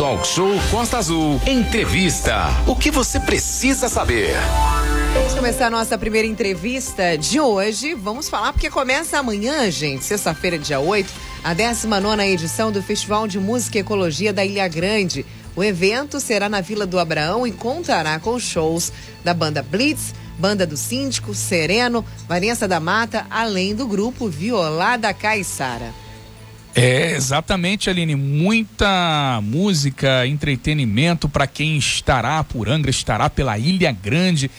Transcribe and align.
Talk 0.00 0.26
Show 0.26 0.48
Costa 0.70 0.96
Azul. 0.96 1.38
Entrevista. 1.46 2.46
O 2.66 2.74
que 2.74 2.90
você 2.90 3.20
precisa 3.20 3.86
saber? 3.86 4.34
Vamos 5.12 5.34
começar 5.34 5.66
a 5.66 5.70
nossa 5.70 5.98
primeira 5.98 6.26
entrevista 6.26 7.18
de 7.18 7.38
hoje. 7.38 7.92
Vamos 7.92 8.26
falar 8.26 8.54
porque 8.54 8.70
começa 8.70 9.18
amanhã, 9.18 9.70
gente, 9.70 10.02
sexta-feira, 10.02 10.58
dia 10.58 10.80
8, 10.80 11.12
a 11.44 11.52
19 11.52 12.22
edição 12.22 12.72
do 12.72 12.82
Festival 12.82 13.28
de 13.28 13.38
Música 13.38 13.76
e 13.76 13.82
Ecologia 13.82 14.32
da 14.32 14.42
Ilha 14.42 14.66
Grande. 14.68 15.26
O 15.54 15.62
evento 15.62 16.18
será 16.18 16.48
na 16.48 16.62
Vila 16.62 16.86
do 16.86 16.98
Abraão 16.98 17.46
e 17.46 17.52
contará 17.52 18.18
com 18.18 18.38
shows 18.38 18.90
da 19.22 19.34
banda 19.34 19.62
Blitz, 19.62 20.14
Banda 20.38 20.66
do 20.66 20.78
Síndico, 20.78 21.34
Sereno, 21.34 22.02
Vanessa 22.26 22.66
da 22.66 22.80
Mata, 22.80 23.26
além 23.28 23.74
do 23.74 23.86
grupo 23.86 24.30
Violada 24.30 25.12
Caiçara. 25.12 25.92
É, 26.74 27.12
exatamente, 27.12 27.90
Aline. 27.90 28.14
Muita 28.14 29.40
música, 29.42 30.26
entretenimento 30.26 31.28
para 31.28 31.46
quem 31.46 31.76
estará 31.76 32.42
por 32.44 32.68
Angra, 32.68 32.90
estará 32.90 33.28
pela 33.28 33.58
Ilha 33.58 33.90
Grande 33.90 34.50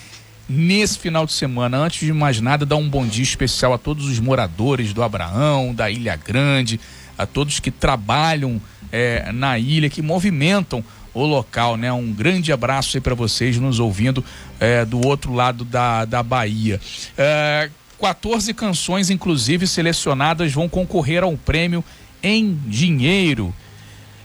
nesse 0.48 1.00
final 1.00 1.26
de 1.26 1.32
semana. 1.32 1.78
Antes 1.78 2.06
de 2.06 2.12
mais 2.12 2.42
nada, 2.42 2.66
dar 2.66 2.76
um 2.76 2.90
bom 2.90 3.08
dia 3.08 3.24
especial 3.24 3.74
a 3.74 3.78
todos 3.78 4.08
os 4.08 4.20
moradores 4.20 4.94
do 4.94 5.02
Abraão, 5.02 5.74
da 5.74 5.90
Ilha 5.90 6.16
Grande, 6.18 6.80
a 7.18 7.26
todos 7.26 7.60
que 7.60 7.72
trabalham 7.72 8.62
é, 8.92 9.32
na 9.32 9.58
ilha, 9.58 9.90
que 9.90 10.02
movimentam 10.02 10.84
o 11.14 11.26
local, 11.26 11.78
né? 11.78 11.92
Um 11.92 12.12
grande 12.12 12.52
abraço 12.52 12.98
aí 12.98 13.02
para 13.02 13.16
vocês 13.16 13.58
nos 13.58 13.80
ouvindo 13.80 14.24
é, 14.60 14.84
do 14.84 15.06
outro 15.06 15.34
lado 15.34 15.64
da, 15.64 16.06
da 16.06 16.22
Bahia. 16.22 16.80
É, 17.18 17.70
14 18.00 18.54
canções, 18.54 19.10
inclusive, 19.10 19.68
selecionadas 19.68 20.52
vão 20.52 20.68
concorrer 20.68 21.24
ao 21.24 21.38
prêmio 21.38 21.84
em 22.24 22.58
dinheiro. 22.66 23.54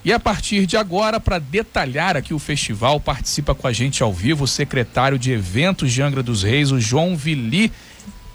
E 0.05 0.13
a 0.13 0.21
partir 0.21 0.67
de 0.67 0.77
agora, 0.77 1.19
para 1.19 1.39
detalhar 1.39 2.17
aqui 2.17 2.33
o 2.33 2.39
festival, 2.39 3.01
participa 3.01 3.55
com 3.55 3.67
a 3.67 3.73
gente 3.73 4.03
ao 4.03 4.13
vivo 4.13 4.45
o 4.45 4.49
secretário 4.49 5.19
de 5.19 5.33
eventos 5.33 5.93
de 5.93 6.01
Angra 6.01 6.23
dos 6.23 6.45
Reis, 6.45 6.71
o 6.71 6.81
João 6.81 7.17
Vili, 7.17 7.73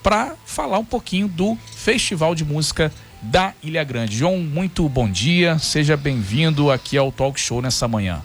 para 0.04 0.36
falar 0.46 0.80
um 0.80 0.86
pouquinho 0.86 1.28
do 1.30 1.58
Festival 1.78 2.36
de 2.36 2.44
Música 2.44 2.92
da 3.22 3.54
Ilha 3.64 3.84
Grande. 3.84 4.18
João, 4.18 4.40
muito 4.40 4.90
bom 4.90 5.10
dia, 5.10 5.60
seja 5.60 5.96
bem-vindo 5.96 6.72
aqui 6.72 6.98
ao 6.98 7.12
Talk 7.12 7.40
Show 7.40 7.62
nessa 7.62 7.88
manhã. 7.88 8.22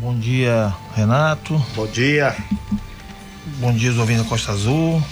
Bom 0.00 0.16
dia, 0.16 0.72
Renato. 0.94 1.60
Bom 1.74 1.86
dia. 1.86 2.36
Bom 3.58 3.72
dia, 3.72 3.92
ouvindo 3.98 4.24
Costa 4.26 4.52
Azul. 4.52 5.02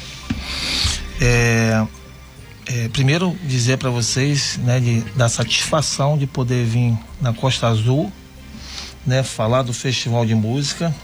É, 1.21 1.85
é, 2.67 2.89
primeiro 2.89 3.37
dizer 3.45 3.79
para 3.79 3.91
vocês, 3.91 4.59
né, 4.59 4.81
de, 4.81 5.01
da 5.15 5.29
satisfação 5.29 6.19
de 6.19 6.27
poder 6.27 6.65
vir 6.65 6.97
na 7.21 7.33
Costa 7.33 7.69
Azul, 7.69 8.13
né, 9.07 9.23
falar 9.23 9.63
do 9.63 9.73
Festival 9.73 10.27
de 10.27 10.35
Música, 10.35 10.95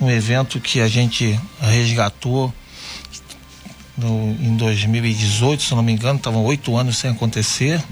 um 0.00 0.10
evento 0.10 0.60
que 0.60 0.80
a 0.80 0.88
gente 0.88 1.38
resgatou 1.60 2.52
no, 3.96 4.36
em 4.40 4.56
2018, 4.56 5.62
se 5.62 5.74
não 5.74 5.82
me 5.82 5.92
engano, 5.92 6.18
estavam 6.18 6.44
oito 6.44 6.76
anos 6.76 6.98
sem 6.98 7.10
acontecer, 7.10 7.82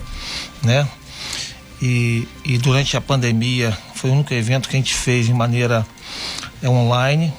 né? 0.62 0.86
E, 1.80 2.28
e 2.44 2.58
durante 2.58 2.96
a 2.96 3.00
pandemia 3.00 3.76
foi 3.94 4.10
o 4.10 4.12
único 4.12 4.34
evento 4.34 4.68
que 4.68 4.76
a 4.76 4.78
gente 4.78 4.94
fez 4.94 5.26
de 5.26 5.32
maneira 5.32 5.86
é, 6.62 6.68
online, 6.68 7.32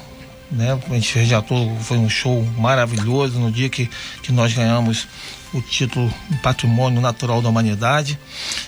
né? 0.52 0.80
A 0.90 0.94
gente 0.94 1.14
resgatou, 1.20 1.78
foi 1.82 1.98
um 1.98 2.10
show 2.10 2.44
maravilhoso 2.58 3.40
no 3.40 3.52
dia 3.52 3.70
que, 3.70 3.90
que 4.24 4.32
nós 4.32 4.54
ganhamos 4.54 5.08
o 5.56 5.62
título 5.62 6.14
Patrimônio 6.44 7.00
Natural 7.00 7.42
da 7.42 7.48
Humanidade 7.48 8.20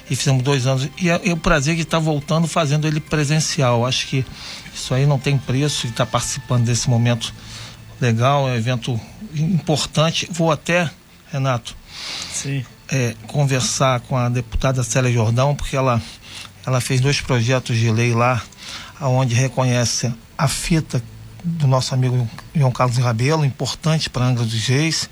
e 0.10 0.16
fizemos 0.16 0.42
dois 0.42 0.66
anos. 0.66 0.90
E 0.98 1.10
é, 1.10 1.22
é 1.30 1.34
o 1.34 1.38
prazer 1.38 1.76
de 1.76 1.82
estar 1.82 2.00
voltando 2.00 2.48
fazendo 2.48 2.88
ele 2.88 3.02
presencial. 3.02 3.86
Acho 3.86 4.08
que 4.08 4.26
isso 4.74 4.94
aí 4.94 5.06
não 5.06 5.20
tem 5.20 5.38
preço 5.38 5.86
de 5.86 5.94
estar 5.94 6.06
participando 6.06 6.66
desse 6.66 6.90
momento 6.90 7.34
legal, 8.00 8.48
é 8.48 8.54
um 8.54 8.56
evento 8.56 9.00
importante. 9.36 10.28
Vou 10.32 10.50
até, 10.50 10.90
Renato, 11.32 11.76
Sim. 12.32 12.64
É, 12.90 13.16
conversar 13.28 14.00
com 14.02 14.16
a 14.16 14.30
deputada 14.30 14.82
Célia 14.82 15.12
Jordão, 15.12 15.54
porque 15.54 15.76
ela, 15.76 16.02
ela 16.66 16.80
fez 16.80 17.02
dois 17.02 17.20
projetos 17.20 17.76
de 17.76 17.92
lei 17.92 18.14
lá, 18.14 18.42
onde 19.02 19.36
reconhece 19.36 20.14
a 20.38 20.48
fita 20.48 21.04
do 21.44 21.68
nosso 21.68 21.94
amigo 21.94 22.30
João 22.56 22.72
Carlos 22.72 22.98
Rabelo, 22.98 23.44
importante 23.44 24.10
para 24.10 24.26
Angra 24.26 24.46
dos 24.46 24.68
Reis, 24.68 25.10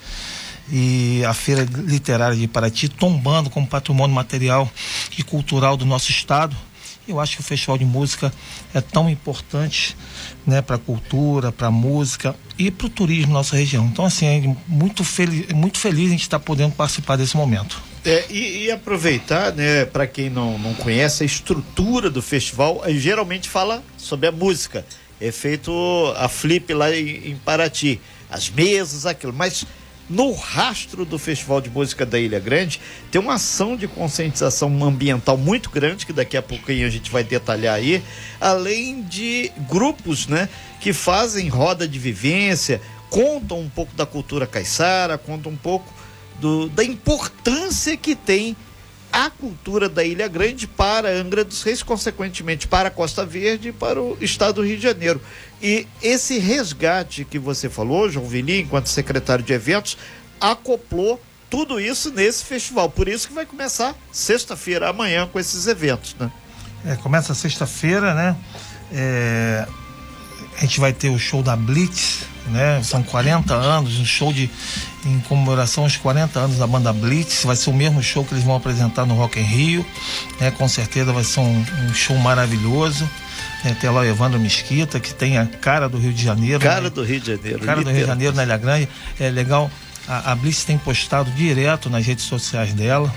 e 0.72 1.24
a 1.26 1.34
Feira 1.34 1.64
Literária 1.64 2.36
de 2.36 2.48
Paraty, 2.48 2.90
tombando 2.90 3.50
como 3.50 3.68
patrimônio 3.68 4.16
material 4.16 4.70
e 5.18 5.24
cultural 5.24 5.78
do 5.78 5.86
nosso 5.86 6.10
estado. 6.10 6.56
Eu 7.08 7.20
acho 7.20 7.36
que 7.36 7.42
o 7.42 7.44
Festival 7.44 7.78
de 7.78 7.86
Música 7.86 8.34
é 8.74 8.82
tão 8.82 9.08
importante 9.08 9.96
né, 10.46 10.60
para 10.62 10.76
a 10.76 10.80
cultura, 10.80 11.52
para 11.52 11.68
a 11.68 11.72
música 11.72 12.36
e 12.58 12.72
para 12.72 12.88
o 12.88 12.90
turismo 12.90 13.28
na 13.28 13.40
nossa 13.40 13.56
região. 13.56 13.86
Então, 13.86 14.06
assim, 14.06 14.26
é 14.26 14.56
muito, 14.68 15.04
feliz, 15.04 15.48
muito 15.54 15.78
feliz 15.78 16.08
a 16.08 16.12
gente 16.12 16.22
estar 16.22 16.40
tá 16.40 16.46
podendo 16.46 16.74
participar 16.74 17.16
desse 17.16 17.38
momento. 17.38 17.80
É, 18.04 18.26
e, 18.30 18.66
e, 18.66 18.72
aproveitar, 18.72 19.52
né, 19.52 19.86
para 19.86 20.08
quem 20.08 20.32
não, 20.32 20.58
não 20.58 20.74
conhece 20.74 21.22
a 21.22 21.26
estrutura 21.26 22.10
do 22.10 22.22
festival, 22.22 22.82
geralmente 22.90 23.50
fala 23.50 23.84
sobre 23.98 24.28
a 24.28 24.32
música. 24.32 24.86
É 25.22 25.32
feito 25.32 25.72
a 26.18 26.28
flip 26.28 26.74
lá 26.74 26.94
em, 26.94 27.32
em 27.32 27.36
Paraty, 27.36 28.02
as 28.30 28.50
mesas, 28.50 29.06
aquilo. 29.06 29.34
Mas 29.34 29.66
no 30.10 30.32
rastro 30.34 31.04
do 31.04 31.18
Festival 31.18 31.62
de 31.62 31.70
Música 31.70 32.06
da 32.06 32.20
Ilha 32.20 32.40
Grande, 32.40 32.80
tem 33.12 33.20
uma 33.20 33.36
ação 33.36 33.76
de 33.76 33.88
conscientização 33.88 34.84
ambiental 34.84 35.38
muito 35.38 35.70
grande, 35.70 36.06
que 36.06 36.14
daqui 36.14 36.38
a 36.38 36.42
pouquinho 36.42 36.86
a 36.86 36.90
gente 36.90 37.12
vai 37.12 37.24
detalhar 37.24 37.76
aí, 37.76 38.04
além 38.40 39.02
de 39.02 39.52
grupos, 39.70 40.28
né, 40.28 40.48
que 40.80 40.94
fazem 40.94 41.48
roda 41.48 41.88
de 41.88 41.98
vivência, 41.98 42.82
contam 43.10 43.60
um 43.60 43.70
pouco 43.70 43.96
da 43.96 44.06
cultura 44.06 44.46
caiçara, 44.46 45.18
contam 45.18 45.52
um 45.52 45.58
pouco 45.58 45.92
do, 46.40 46.70
da 46.70 46.84
importância 46.84 47.96
que 47.98 48.16
tem 48.16 48.56
a 49.16 49.30
cultura 49.30 49.88
da 49.88 50.04
Ilha 50.04 50.28
Grande 50.28 50.68
para 50.68 51.10
Angra 51.10 51.46
dos 51.46 51.64
Reis, 51.64 51.82
consequentemente 51.82 52.68
para 52.68 52.90
a 52.90 52.92
Costa 52.92 53.26
Verde 53.26 53.70
e 53.70 53.72
para 53.72 54.02
o 54.02 54.18
estado 54.20 54.56
do 54.56 54.66
Rio 54.66 54.76
de 54.76 54.84
Janeiro. 54.84 55.22
E 55.62 55.88
esse 56.04 56.38
resgate 56.38 57.24
que 57.24 57.40
você 57.40 57.70
falou, 57.70 58.10
João 58.10 58.28
Vili, 58.28 58.60
enquanto 58.60 58.90
secretário 58.90 59.42
de 59.42 59.54
eventos, 59.54 59.98
acoplou 60.40 61.22
tudo 61.50 61.80
isso 61.80 62.12
nesse 62.12 62.44
festival. 62.44 62.90
Por 62.90 63.08
isso 63.08 63.30
que 63.30 63.34
vai 63.34 63.46
começar 63.46 63.96
sexta-feira, 64.12 64.90
amanhã, 64.90 65.26
com 65.26 65.40
esses 65.40 65.66
eventos, 65.66 66.14
né? 66.20 66.30
É, 66.86 66.98
começa 66.98 67.34
sexta-feira, 67.34 68.14
né? 68.14 68.36
É, 68.92 69.66
a 70.58 70.60
gente 70.60 70.78
vai 70.82 70.92
ter 70.92 71.08
o 71.08 71.18
show 71.18 71.42
da 71.42 71.56
Blitz, 71.56 72.26
né? 72.48 72.82
São 72.84 73.02
40 73.04 73.54
anos, 73.54 74.00
um 74.00 74.06
show 74.06 74.32
de 74.32 74.50
em 75.06 75.20
comemoração 75.22 75.84
aos 75.84 75.98
40 75.98 76.40
anos 76.40 76.58
da 76.58 76.66
banda 76.66 76.92
Blitz. 76.92 77.44
Vai 77.44 77.56
ser 77.56 77.70
o 77.70 77.74
mesmo 77.74 78.02
show 78.02 78.24
que 78.24 78.34
eles 78.34 78.44
vão 78.44 78.56
apresentar 78.56 79.06
no 79.06 79.16
Rock 79.16 79.40
in 79.40 79.44
Rio, 79.44 79.86
né? 80.40 80.52
Com 80.52 80.68
certeza 80.68 81.12
vai 81.14 81.24
ser 81.24 81.40
um, 81.40 81.66
um 81.88 81.94
show 81.94 82.18
maravilhoso. 82.18 83.08
É, 83.64 83.74
tem 83.74 83.90
lá 83.90 84.02
o 84.02 84.06
Evandro 84.06 84.40
Mesquita, 84.40 85.00
que 85.00 85.14
tem 85.14 85.38
a 85.38 85.46
cara 85.46 85.90
do 85.90 85.98
Rio 85.98 86.14
de 86.14 86.24
Janeiro. 86.24 86.60
Cara 86.60 86.82
né? 86.82 86.90
do 86.90 87.04
Rio 87.04 87.20
de 87.20 87.28
Janeiro. 87.28 87.60
Cara 87.60 87.84
do 87.84 87.90
Rio 87.90 88.02
de 88.02 88.06
Janeiro 88.06 88.36
na 88.36 88.44
Ilha 88.44 88.58
Grande. 88.58 88.90
É 89.20 89.30
legal. 89.30 89.70
A, 90.08 90.32
a 90.32 90.36
Blitz 90.36 90.64
tem 90.64 90.78
postado 90.78 91.32
direto 91.32 91.90
nas 91.90 92.06
redes 92.06 92.26
sociais 92.26 92.74
dela. 92.74 93.14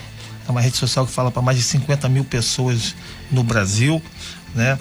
É 0.46 0.50
uma 0.50 0.62
rede 0.62 0.76
social 0.76 1.06
que 1.06 1.12
fala 1.12 1.30
para 1.30 1.42
mais 1.42 1.58
de 1.58 1.62
50 1.62 2.08
mil 2.08 2.24
pessoas 2.24 2.94
no 3.30 3.42
Brasil, 3.42 4.02
né? 4.54 4.78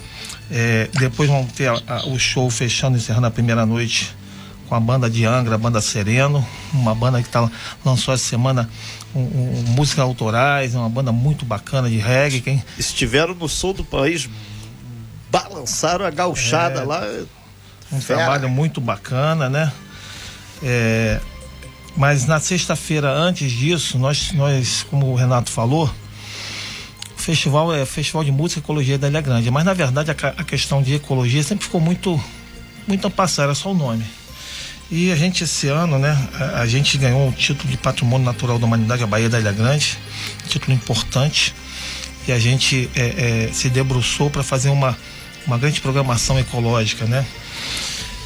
É, 0.50 0.88
depois 0.94 1.28
vão 1.28 1.44
ter 1.44 1.68
a, 1.68 1.82
a, 1.86 2.06
o 2.06 2.18
show 2.18 2.48
fechando, 2.48 2.96
encerrando 2.96 3.26
a 3.26 3.30
primeira 3.30 3.66
noite 3.66 4.16
com 4.68 4.74
a 4.74 4.80
banda 4.80 5.08
de 5.08 5.24
Angra, 5.24 5.54
a 5.54 5.58
banda 5.58 5.80
Sereno, 5.80 6.46
uma 6.72 6.94
banda 6.94 7.22
que 7.22 7.28
tá, 7.28 7.50
lançou 7.84 8.12
essa 8.12 8.24
semana 8.24 8.68
um, 9.14 9.20
um, 9.20 9.64
músicas 9.68 10.04
autorais, 10.04 10.74
uma 10.74 10.88
banda 10.88 11.10
muito 11.10 11.44
bacana 11.44 11.88
de 11.88 11.96
reggae. 11.96 12.40
Quem... 12.40 12.62
Estiveram 12.78 13.34
no 13.34 13.48
sul 13.48 13.72
do 13.72 13.84
país, 13.84 14.28
balançaram 15.30 16.04
a 16.04 16.10
gauchada 16.10 16.80
é, 16.80 16.84
lá. 16.84 17.02
Um 17.90 18.00
Fera. 18.00 18.20
trabalho 18.20 18.48
muito 18.50 18.80
bacana, 18.80 19.48
né? 19.48 19.72
É, 20.62 21.20
mas 21.96 22.26
na 22.26 22.38
sexta-feira, 22.38 23.10
antes 23.10 23.50
disso, 23.50 23.98
nós, 23.98 24.32
nós, 24.32 24.84
como 24.90 25.06
o 25.06 25.14
Renato 25.14 25.50
falou, 25.50 25.90
o 27.16 27.20
festival 27.20 27.74
é 27.74 27.86
Festival 27.86 28.22
de 28.22 28.30
Música 28.30 28.60
e 28.60 28.62
Ecologia 28.62 28.98
da 28.98 29.08
Ilha 29.08 29.20
Grande. 29.22 29.50
Mas 29.50 29.64
na 29.64 29.72
verdade 29.72 30.10
a, 30.10 30.14
a 30.14 30.44
questão 30.44 30.82
de 30.82 30.94
ecologia 30.94 31.42
sempre 31.42 31.64
ficou 31.64 31.80
muito, 31.80 32.22
muito 32.86 33.10
passar, 33.10 33.44
era 33.44 33.54
só 33.54 33.70
o 33.70 33.74
nome. 33.74 34.04
E 34.90 35.12
a 35.12 35.16
gente 35.16 35.44
esse 35.44 35.68
ano, 35.68 35.98
né, 35.98 36.16
a, 36.54 36.66
gente 36.66 36.96
ganhou 36.96 37.28
o 37.28 37.32
título 37.32 37.70
de 37.70 37.76
Patrimônio 37.76 38.24
Natural 38.24 38.58
da 38.58 38.64
Humanidade, 38.64 39.02
a 39.02 39.06
Bahia 39.06 39.28
da 39.28 39.38
Ilha 39.38 39.52
Grande, 39.52 39.98
título 40.48 40.72
importante. 40.72 41.54
E 42.26 42.32
a 42.32 42.38
gente 42.38 42.88
é, 42.96 43.48
é, 43.48 43.52
se 43.52 43.68
debruçou 43.68 44.30
para 44.30 44.42
fazer 44.42 44.70
uma, 44.70 44.96
uma 45.46 45.58
grande 45.58 45.82
programação 45.82 46.38
ecológica, 46.38 47.04
né? 47.04 47.26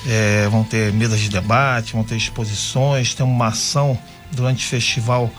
É, 0.06 0.48
vão 0.48 0.62
ter 0.62 0.92
mesas 0.92 1.18
de 1.18 1.28
debate, 1.28 1.94
vão 1.94 2.04
ter 2.04 2.16
exposições, 2.16 3.12
tem 3.12 3.26
uma 3.26 3.48
ação 3.48 3.98
durante 4.30 4.64
o 4.64 4.68
festival 4.68 5.30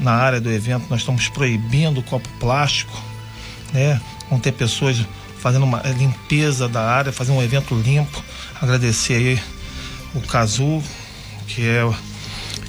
na 0.00 0.12
área 0.12 0.40
do 0.40 0.50
evento, 0.52 0.86
nós 0.90 1.00
estamos 1.00 1.28
proibindo 1.28 1.98
o 1.98 2.02
copo 2.02 2.28
plástico, 2.38 3.02
né? 3.72 3.98
Vão 4.28 4.38
ter 4.38 4.52
pessoas 4.52 4.98
fazendo 5.38 5.64
uma 5.64 5.80
limpeza 5.98 6.68
da 6.68 6.82
área, 6.82 7.10
fazer 7.10 7.32
um 7.32 7.42
evento 7.42 7.74
limpo. 7.74 8.22
Agradecer 8.60 9.14
aí 9.14 9.42
o 10.14 10.20
Cazu, 10.20 10.82
que 11.46 11.66
é 11.68 11.82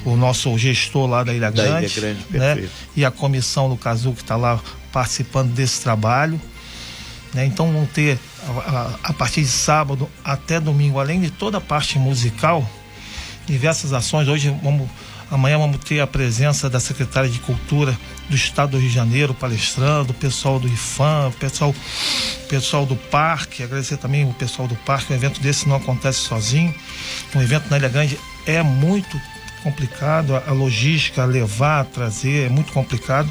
o 0.04 0.16
nosso 0.16 0.56
gestor 0.58 1.06
lá 1.08 1.22
da 1.24 1.32
Ilha 1.32 1.50
Da 1.50 1.62
Grande, 1.62 1.86
Ilha 1.86 2.00
Grande, 2.00 2.26
né? 2.38 2.68
E 2.96 3.04
a 3.04 3.10
comissão 3.10 3.68
do 3.68 3.76
Cazu 3.76 4.12
que 4.12 4.22
está 4.22 4.36
lá 4.36 4.60
participando 4.92 5.52
desse 5.52 5.80
trabalho. 5.80 6.40
né? 7.34 7.46
Então 7.46 7.72
vão 7.72 7.86
ter 7.86 8.18
a, 8.46 8.50
a- 8.50 8.98
a 9.04 9.12
partir 9.12 9.40
de 9.42 9.48
sábado 9.48 10.08
até 10.24 10.60
domingo, 10.60 10.98
além 11.00 11.20
de 11.20 11.30
toda 11.30 11.58
a 11.58 11.60
parte 11.60 11.98
musical, 11.98 12.68
diversas 13.46 13.92
ações. 13.92 14.28
Hoje 14.28 14.54
vamos, 14.62 14.88
amanhã 15.32 15.58
vamos 15.58 15.78
ter 15.78 15.98
a 16.00 16.06
presença 16.06 16.68
da 16.68 16.78
secretária 16.78 17.28
de 17.28 17.38
Cultura 17.38 17.98
do 18.28 18.36
Estado 18.36 18.72
do 18.72 18.78
Rio 18.78 18.90
de 18.90 18.94
Janeiro 18.94 19.32
palestrando, 19.32 20.10
o 20.10 20.14
pessoal 20.14 20.60
do 20.60 20.68
IFAM, 20.68 21.28
o 21.28 21.32
pessoal, 21.32 21.74
pessoal 22.50 22.84
do 22.84 22.94
parque, 22.94 23.62
agradecer 23.62 23.96
também 23.96 24.28
o 24.28 24.34
pessoal 24.34 24.68
do 24.68 24.76
parque. 24.76 25.10
Um 25.10 25.16
evento 25.16 25.40
desse 25.40 25.66
não 25.66 25.76
acontece 25.76 26.18
sozinho. 26.18 26.74
Um 27.34 27.40
evento 27.40 27.70
na 27.70 27.78
Ilha 27.78 27.88
Grande 27.88 28.18
é 28.46 28.62
muito 28.62 29.18
complicado, 29.62 30.36
a, 30.36 30.52
logística, 30.52 31.24
levar, 31.24 31.86
trazer, 31.86 32.46
é 32.46 32.48
muito 32.50 32.70
complicado. 32.70 33.30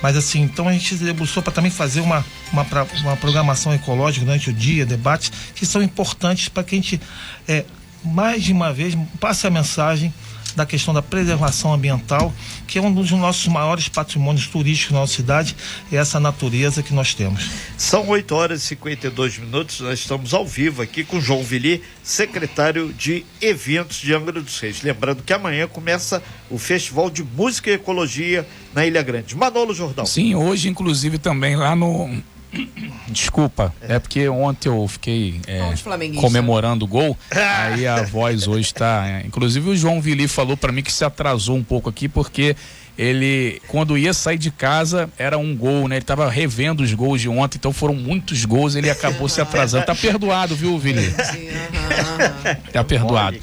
Mas 0.00 0.16
assim, 0.16 0.40
então 0.40 0.66
a 0.66 0.72
gente 0.72 0.96
se 0.96 1.04
debruçou 1.04 1.42
para 1.42 1.52
também 1.52 1.70
fazer 1.70 2.00
uma, 2.00 2.24
uma, 2.52 2.66
uma 3.02 3.16
programação 3.18 3.74
ecológica 3.74 4.24
durante 4.24 4.48
o 4.48 4.52
dia, 4.52 4.86
debates 4.86 5.30
que 5.54 5.66
são 5.66 5.82
importantes 5.82 6.48
para 6.48 6.64
que 6.64 6.74
a 6.74 6.78
gente, 6.78 7.00
é, 7.46 7.66
mais 8.02 8.42
de 8.42 8.52
uma 8.52 8.72
vez, 8.72 8.96
passe 9.20 9.46
a 9.46 9.50
mensagem 9.50 10.12
da 10.54 10.66
questão 10.66 10.94
da 10.94 11.02
preservação 11.02 11.72
ambiental, 11.72 12.32
que 12.66 12.78
é 12.78 12.82
um 12.82 12.92
dos 12.92 13.10
nossos 13.10 13.46
maiores 13.48 13.88
patrimônios 13.88 14.46
turísticos 14.46 14.92
na 14.92 15.00
nossa 15.00 15.14
cidade, 15.14 15.56
é 15.92 15.96
essa 15.96 16.20
natureza 16.20 16.82
que 16.82 16.94
nós 16.94 17.14
temos. 17.14 17.50
São 17.76 18.08
8 18.08 18.34
horas 18.34 18.62
e 18.62 18.66
52 18.66 19.38
minutos. 19.38 19.80
Nós 19.80 19.98
estamos 19.98 20.34
ao 20.34 20.46
vivo 20.46 20.82
aqui 20.82 21.04
com 21.04 21.20
João 21.20 21.42
Vili, 21.42 21.82
secretário 22.02 22.92
de 22.92 23.24
Eventos 23.40 23.98
de 23.98 24.14
Angra 24.14 24.40
dos 24.40 24.58
Reis. 24.58 24.82
Lembrando 24.82 25.22
que 25.22 25.32
amanhã 25.32 25.66
começa 25.66 26.22
o 26.50 26.58
Festival 26.58 27.10
de 27.10 27.22
Música 27.22 27.70
e 27.70 27.74
Ecologia 27.74 28.46
na 28.74 28.86
Ilha 28.86 29.02
Grande. 29.02 29.36
Manolo 29.36 29.74
Jordão. 29.74 30.06
Sim, 30.06 30.34
hoje, 30.34 30.68
inclusive, 30.68 31.18
também 31.18 31.56
lá 31.56 31.74
no. 31.74 32.22
Desculpa, 33.08 33.72
é 33.82 33.98
porque 33.98 34.28
ontem 34.28 34.68
eu 34.68 34.86
fiquei 34.88 35.40
é, 35.46 35.72
comemorando 36.20 36.84
o 36.84 36.88
gol, 36.88 37.16
aí 37.30 37.86
a 37.86 38.02
voz 38.02 38.46
hoje 38.46 38.72
tá. 38.72 39.06
é, 39.06 39.26
inclusive 39.26 39.68
o 39.68 39.76
João 39.76 40.00
Vili 40.00 40.26
falou 40.26 40.56
pra 40.56 40.72
mim 40.72 40.82
que 40.82 40.92
se 40.92 41.04
atrasou 41.04 41.56
um 41.56 41.62
pouco 41.62 41.88
aqui, 41.88 42.08
porque 42.08 42.56
ele, 42.96 43.60
quando 43.66 43.98
ia 43.98 44.14
sair 44.14 44.38
de 44.38 44.52
casa, 44.52 45.10
era 45.18 45.36
um 45.36 45.56
gol, 45.56 45.88
né? 45.88 45.96
Ele 45.96 46.04
tava 46.04 46.30
revendo 46.30 46.82
os 46.82 46.94
gols 46.94 47.20
de 47.20 47.28
ontem, 47.28 47.58
então 47.58 47.72
foram 47.72 47.94
muitos 47.94 48.44
gols, 48.44 48.76
ele 48.76 48.88
acabou 48.88 49.28
se 49.28 49.40
atrasando. 49.40 49.84
Tá 49.84 49.94
perdoado, 49.96 50.54
viu, 50.54 50.78
Vili? 50.78 51.12
Tá 52.72 52.84
perdoado. 52.84 53.36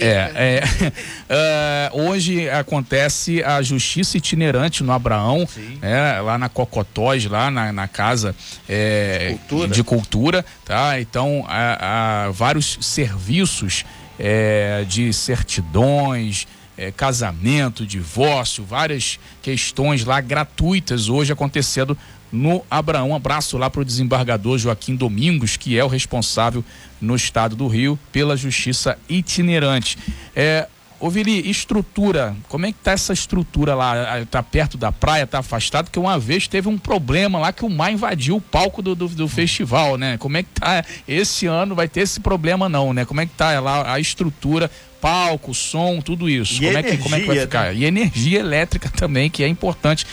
É, 0.00 0.32
é, 0.34 0.62
Ah, 1.36 1.90
hoje 1.92 2.48
acontece 2.48 3.42
a 3.42 3.60
justiça 3.60 4.16
itinerante 4.16 4.84
no 4.84 4.92
Abraão, 4.92 5.48
né, 5.82 6.20
lá 6.20 6.38
na 6.38 6.48
Cocotós, 6.48 7.24
lá 7.24 7.50
na, 7.50 7.72
na 7.72 7.88
casa 7.88 8.23
é, 8.68 9.36
Cultura. 9.48 9.68
de 9.68 9.82
cultura, 9.82 10.46
tá? 10.64 11.00
Então, 11.00 11.44
há, 11.48 12.26
há 12.26 12.30
vários 12.30 12.78
serviços 12.80 13.84
é, 14.18 14.84
de 14.88 15.12
certidões, 15.12 16.46
é, 16.76 16.90
casamento, 16.92 17.84
divórcio, 17.86 18.64
várias 18.64 19.18
questões 19.42 20.04
lá 20.04 20.20
gratuitas 20.20 21.08
hoje 21.08 21.32
acontecendo 21.32 21.96
no 22.32 22.64
Abraão. 22.70 23.14
Abraço 23.14 23.56
lá 23.56 23.70
para 23.70 23.80
o 23.80 23.84
desembargador 23.84 24.58
Joaquim 24.58 24.96
Domingos, 24.96 25.56
que 25.56 25.78
é 25.78 25.84
o 25.84 25.88
responsável 25.88 26.64
no 27.00 27.14
estado 27.14 27.54
do 27.54 27.68
Rio 27.68 27.98
pela 28.10 28.36
justiça 28.36 28.98
itinerante. 29.08 29.96
É, 30.34 30.68
Ô 31.00 31.10
Vili, 31.10 31.50
estrutura, 31.50 32.34
como 32.48 32.66
é 32.66 32.72
que 32.72 32.78
tá 32.78 32.92
essa 32.92 33.12
estrutura 33.12 33.74
lá? 33.74 34.16
Ah, 34.20 34.26
Tá 34.30 34.42
perto 34.42 34.78
da 34.78 34.90
praia, 34.90 35.26
tá 35.26 35.40
afastado? 35.40 35.86
Porque 35.86 35.98
uma 35.98 36.18
vez 36.18 36.48
teve 36.48 36.68
um 36.68 36.78
problema 36.78 37.38
lá 37.38 37.52
que 37.52 37.64
o 37.64 37.68
mar 37.68 37.92
invadiu 37.92 38.36
o 38.36 38.40
palco 38.40 38.80
do, 38.80 38.94
do, 38.94 39.08
do 39.08 39.28
festival, 39.28 39.96
né? 39.98 40.16
Como 40.18 40.36
é 40.36 40.42
que 40.42 40.48
tá? 40.50 40.84
Esse 41.06 41.46
ano 41.46 41.74
vai 41.74 41.88
ter 41.88 42.00
esse 42.00 42.20
problema 42.20 42.68
não, 42.68 42.92
né? 42.92 43.04
Como 43.04 43.20
é 43.20 43.26
que 43.26 43.32
tá 43.32 43.58
lá 43.60 43.92
a 43.92 44.00
estrutura, 44.00 44.70
palco, 45.00 45.52
som, 45.52 46.00
tudo 46.00 46.30
isso? 46.30 46.62
Como, 46.62 46.78
é 46.78 46.82
que, 46.82 46.96
como 46.96 47.14
é 47.14 47.20
que 47.20 47.26
vai 47.26 47.36
energia, 47.36 47.42
ficar? 47.42 47.64
né? 47.66 47.74
E 47.74 47.84
energia 47.84 48.38
elétrica 48.40 48.88
também, 48.90 49.28
que 49.28 49.44
é 49.44 49.48
importante, 49.48 50.06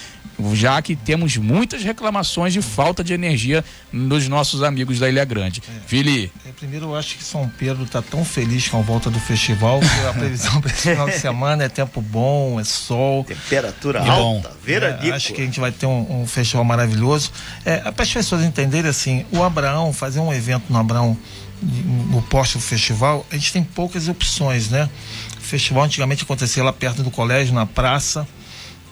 já 0.53 0.81
que 0.81 0.95
temos 0.95 1.37
muitas 1.37 1.83
reclamações 1.83 2.53
de 2.53 2.61
falta 2.61 3.03
de 3.03 3.13
energia 3.13 3.63
dos 3.91 4.27
nossos 4.27 4.63
amigos 4.63 4.99
da 4.99 5.09
Ilha 5.09 5.25
Grande. 5.25 5.61
Vili, 5.87 6.31
É, 6.45 6.51
Primeiro, 6.61 6.87
eu 6.87 6.95
acho 6.95 7.17
que 7.17 7.23
São 7.23 7.49
Pedro 7.57 7.83
está 7.83 8.01
tão 8.01 8.23
feliz 8.23 8.67
com 8.67 8.77
a 8.77 8.81
volta 8.81 9.09
do 9.09 9.19
festival, 9.19 9.79
que 9.79 10.07
a 10.07 10.13
previsão 10.17 10.61
para 10.61 10.71
esse 10.71 10.89
final 10.91 11.09
de 11.09 11.17
semana 11.17 11.63
é 11.63 11.69
tempo 11.69 12.01
bom, 12.01 12.59
é 12.59 12.63
sol. 12.63 13.23
Temperatura 13.23 14.01
bom. 14.01 14.11
alta, 14.11 14.51
veranico. 14.63 15.07
É, 15.07 15.11
acho 15.11 15.33
que 15.33 15.41
a 15.41 15.45
gente 15.45 15.59
vai 15.59 15.71
ter 15.71 15.87
um, 15.87 16.21
um 16.21 16.27
festival 16.27 16.63
maravilhoso. 16.63 17.31
É, 17.65 17.91
para 17.91 18.03
as 18.03 18.13
pessoas 18.13 18.43
entenderem 18.43 18.89
assim, 18.89 19.25
o 19.31 19.43
Abraão, 19.43 19.91
fazer 19.91 20.19
um 20.19 20.31
evento 20.31 20.65
no 20.69 20.77
Abraão, 20.77 21.17
no 21.61 22.21
posto 22.23 22.57
do 22.57 22.63
festival, 22.63 23.25
a 23.31 23.35
gente 23.35 23.53
tem 23.53 23.63
poucas 23.63 24.07
opções, 24.07 24.69
né? 24.69 24.89
O 25.37 25.41
festival 25.41 25.83
antigamente 25.83 26.23
acontecia 26.23 26.63
lá 26.63 26.71
perto 26.71 27.03
do 27.03 27.11
colégio, 27.11 27.53
na 27.53 27.65
praça. 27.65 28.27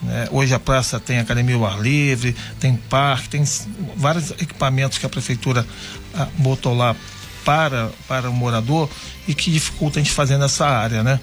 Né? 0.01 0.27
Hoje 0.31 0.53
a 0.53 0.59
praça 0.59 0.99
tem 0.99 1.19
academia 1.19 1.55
ao 1.55 1.65
ar 1.65 1.79
livre, 1.79 2.35
tem 2.59 2.75
parque, 2.75 3.29
tem 3.29 3.43
vários 3.95 4.31
equipamentos 4.31 4.97
que 4.97 5.05
a 5.05 5.09
prefeitura 5.09 5.65
ah, 6.13 6.27
botou 6.37 6.75
lá 6.75 6.95
para, 7.43 7.89
para 8.07 8.29
o 8.29 8.33
morador 8.33 8.89
e 9.27 9.33
que 9.33 9.51
dificulta 9.51 9.99
a 9.99 10.03
gente 10.03 10.13
fazer 10.13 10.37
nessa 10.37 10.67
área, 10.67 11.03
né? 11.03 11.19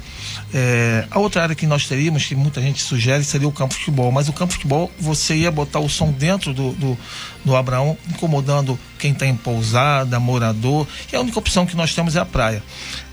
É, 0.52 1.06
a 1.11 1.19
outra 1.19 1.43
área 1.43 1.55
que 1.55 1.67
nós 1.67 1.87
teríamos, 1.87 2.25
que 2.25 2.34
muita 2.34 2.61
gente 2.61 2.82
sugere, 2.82 3.23
seria 3.25 3.49
o 3.49 3.52
campo 3.52 3.75
de 3.75 3.81
futebol. 3.81 4.11
Mas 4.11 4.28
o 4.28 4.32
campo 4.32 4.50
de 4.50 4.56
futebol, 4.56 4.90
você 4.99 5.37
ia 5.37 5.50
botar 5.50 5.81
o 5.81 5.88
som 5.88 6.11
dentro 6.11 6.52
do, 6.52 6.73
do, 6.73 6.99
do 7.46 7.54
Abraão, 7.54 7.96
incomodando 8.10 8.76
quem 8.98 9.12
está 9.12 9.25
em 9.25 9.37
pousada, 9.37 10.19
morador. 10.19 10.87
E 11.12 11.14
a 11.14 11.20
única 11.20 11.38
opção 11.38 11.64
que 11.64 11.76
nós 11.76 11.94
temos 11.94 12.16
é 12.16 12.20
a 12.20 12.25
praia. 12.25 12.60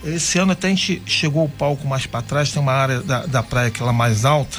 Esse 0.02 0.38
ano 0.38 0.52
até 0.52 0.66
a 0.66 0.70
gente 0.70 1.00
chegou 1.06 1.44
o 1.44 1.48
palco 1.48 1.86
mais 1.86 2.04
para 2.04 2.20
trás, 2.20 2.50
tem 2.50 2.60
uma 2.60 2.72
área 2.72 3.00
da, 3.00 3.26
da 3.26 3.42
praia 3.44 3.70
que 3.70 3.80
ela 3.80 3.92
é 3.92 3.94
mais 3.94 4.24
alta. 4.24 4.58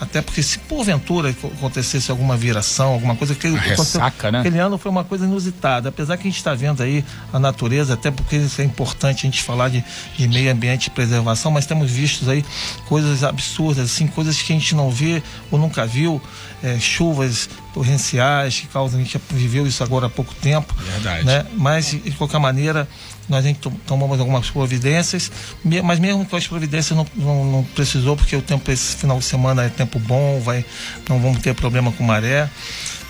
Até 0.00 0.22
porque 0.22 0.40
se 0.40 0.60
porventura 0.60 1.30
acontecesse 1.30 2.12
alguma 2.12 2.36
viração, 2.36 2.92
alguma 2.92 3.16
coisa 3.16 3.34
que 3.34 3.48
ressaca, 3.48 4.30
né? 4.30 4.38
Aquele 4.38 4.60
ano 4.60 4.78
foi 4.78 4.90
uma 4.90 5.02
coisa 5.02 5.24
inusitada. 5.24 5.88
Apesar 5.88 6.16
que 6.16 6.28
a 6.28 6.30
gente 6.30 6.38
está 6.38 6.54
vendo 6.54 6.80
aí 6.80 7.04
a 7.32 7.40
natureza, 7.40 7.94
até 7.94 8.12
porque 8.12 8.36
isso 8.36 8.62
é 8.62 8.64
importante 8.64 9.26
a 9.26 9.30
gente 9.30 9.42
falar 9.42 9.68
de, 9.68 9.84
de 10.16 10.28
meio 10.28 10.52
ambiente 10.52 10.86
e 10.86 10.90
preservação, 10.90 11.50
mas 11.50 11.66
temos 11.66 11.90
visto 11.90 12.30
aí 12.30 12.44
coisas 12.86 13.24
absurdas, 13.24 13.90
assim, 13.90 14.06
coisas 14.06 14.40
que 14.40 14.52
a 14.52 14.56
gente 14.56 14.76
não 14.76 14.90
vê 14.90 15.20
ou 15.50 15.58
nunca 15.58 15.84
viu, 15.84 16.22
é, 16.62 16.78
chuvas 16.78 17.48
torrenciais 17.74 18.60
que 18.60 18.66
causam, 18.68 18.98
a 19.00 19.02
gente 19.02 19.20
viveu 19.30 19.66
isso 19.66 19.82
agora 19.82 20.06
há 20.06 20.10
pouco 20.10 20.34
tempo. 20.34 20.74
Verdade. 20.78 21.24
Né? 21.24 21.46
Mas, 21.56 21.90
de 21.90 22.10
qualquer 22.12 22.38
maneira, 22.40 22.88
nós 23.28 23.44
a 23.44 23.48
gente 23.48 23.60
to- 23.60 23.72
tomamos 23.86 24.18
algumas 24.18 24.50
providências, 24.50 25.30
mas 25.84 25.98
mesmo 25.98 26.24
com 26.26 26.36
as 26.36 26.46
providências 26.46 26.96
não, 26.96 27.06
não, 27.14 27.44
não 27.44 27.64
precisou, 27.74 28.16
porque 28.16 28.34
o 28.34 28.42
tempo 28.42 28.70
esse 28.70 28.96
final 28.96 29.18
de 29.18 29.24
semana 29.24 29.64
é 29.64 29.68
tempo 29.68 29.98
bom, 29.98 30.40
vai, 30.40 30.64
não 31.08 31.20
vamos 31.20 31.38
ter 31.40 31.54
problema 31.54 31.92
com 31.92 32.02
maré. 32.04 32.48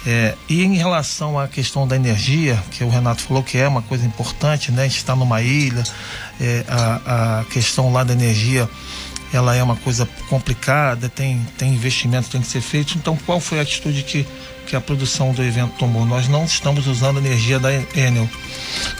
É, 0.07 0.35
e 0.49 0.63
em 0.63 0.77
relação 0.77 1.39
à 1.39 1.49
questão 1.49 1.87
da 1.87 1.97
energia, 1.97 2.63
que 2.71 2.83
o 2.85 2.89
Renato 2.89 3.21
falou 3.23 3.43
que 3.43 3.59
é 3.59 3.67
uma 3.67 3.83
coisa 3.83 4.07
importante, 4.07 4.71
né? 4.71 4.83
A 4.83 4.87
gente 4.87 4.97
está 4.97 5.15
numa 5.15 5.43
ilha, 5.43 5.83
é, 6.41 6.65
a, 6.69 7.41
a 7.41 7.45
questão 7.47 7.93
lá 7.93 8.05
da 8.05 8.13
energia 8.13 8.69
ela 9.33 9.55
é 9.55 9.63
uma 9.63 9.77
coisa 9.77 10.09
complicada, 10.29 11.09
tem, 11.09 11.47
tem 11.57 11.75
investimento 11.75 12.31
tem 12.31 12.41
que 12.41 12.47
ser 12.47 12.61
feito. 12.61 12.97
Então, 12.97 13.17
qual 13.27 13.41
foi 13.41 13.59
a 13.59 13.63
atitude 13.63 14.03
que, 14.03 14.27
que 14.67 14.75
a 14.75 14.81
produção 14.81 15.33
do 15.33 15.43
evento 15.43 15.75
tomou? 15.79 16.07
Nós 16.07 16.29
não 16.29 16.45
estamos 16.45 16.87
usando 16.87 17.19
energia 17.19 17.59
da 17.59 17.73
Enel. 17.73 18.29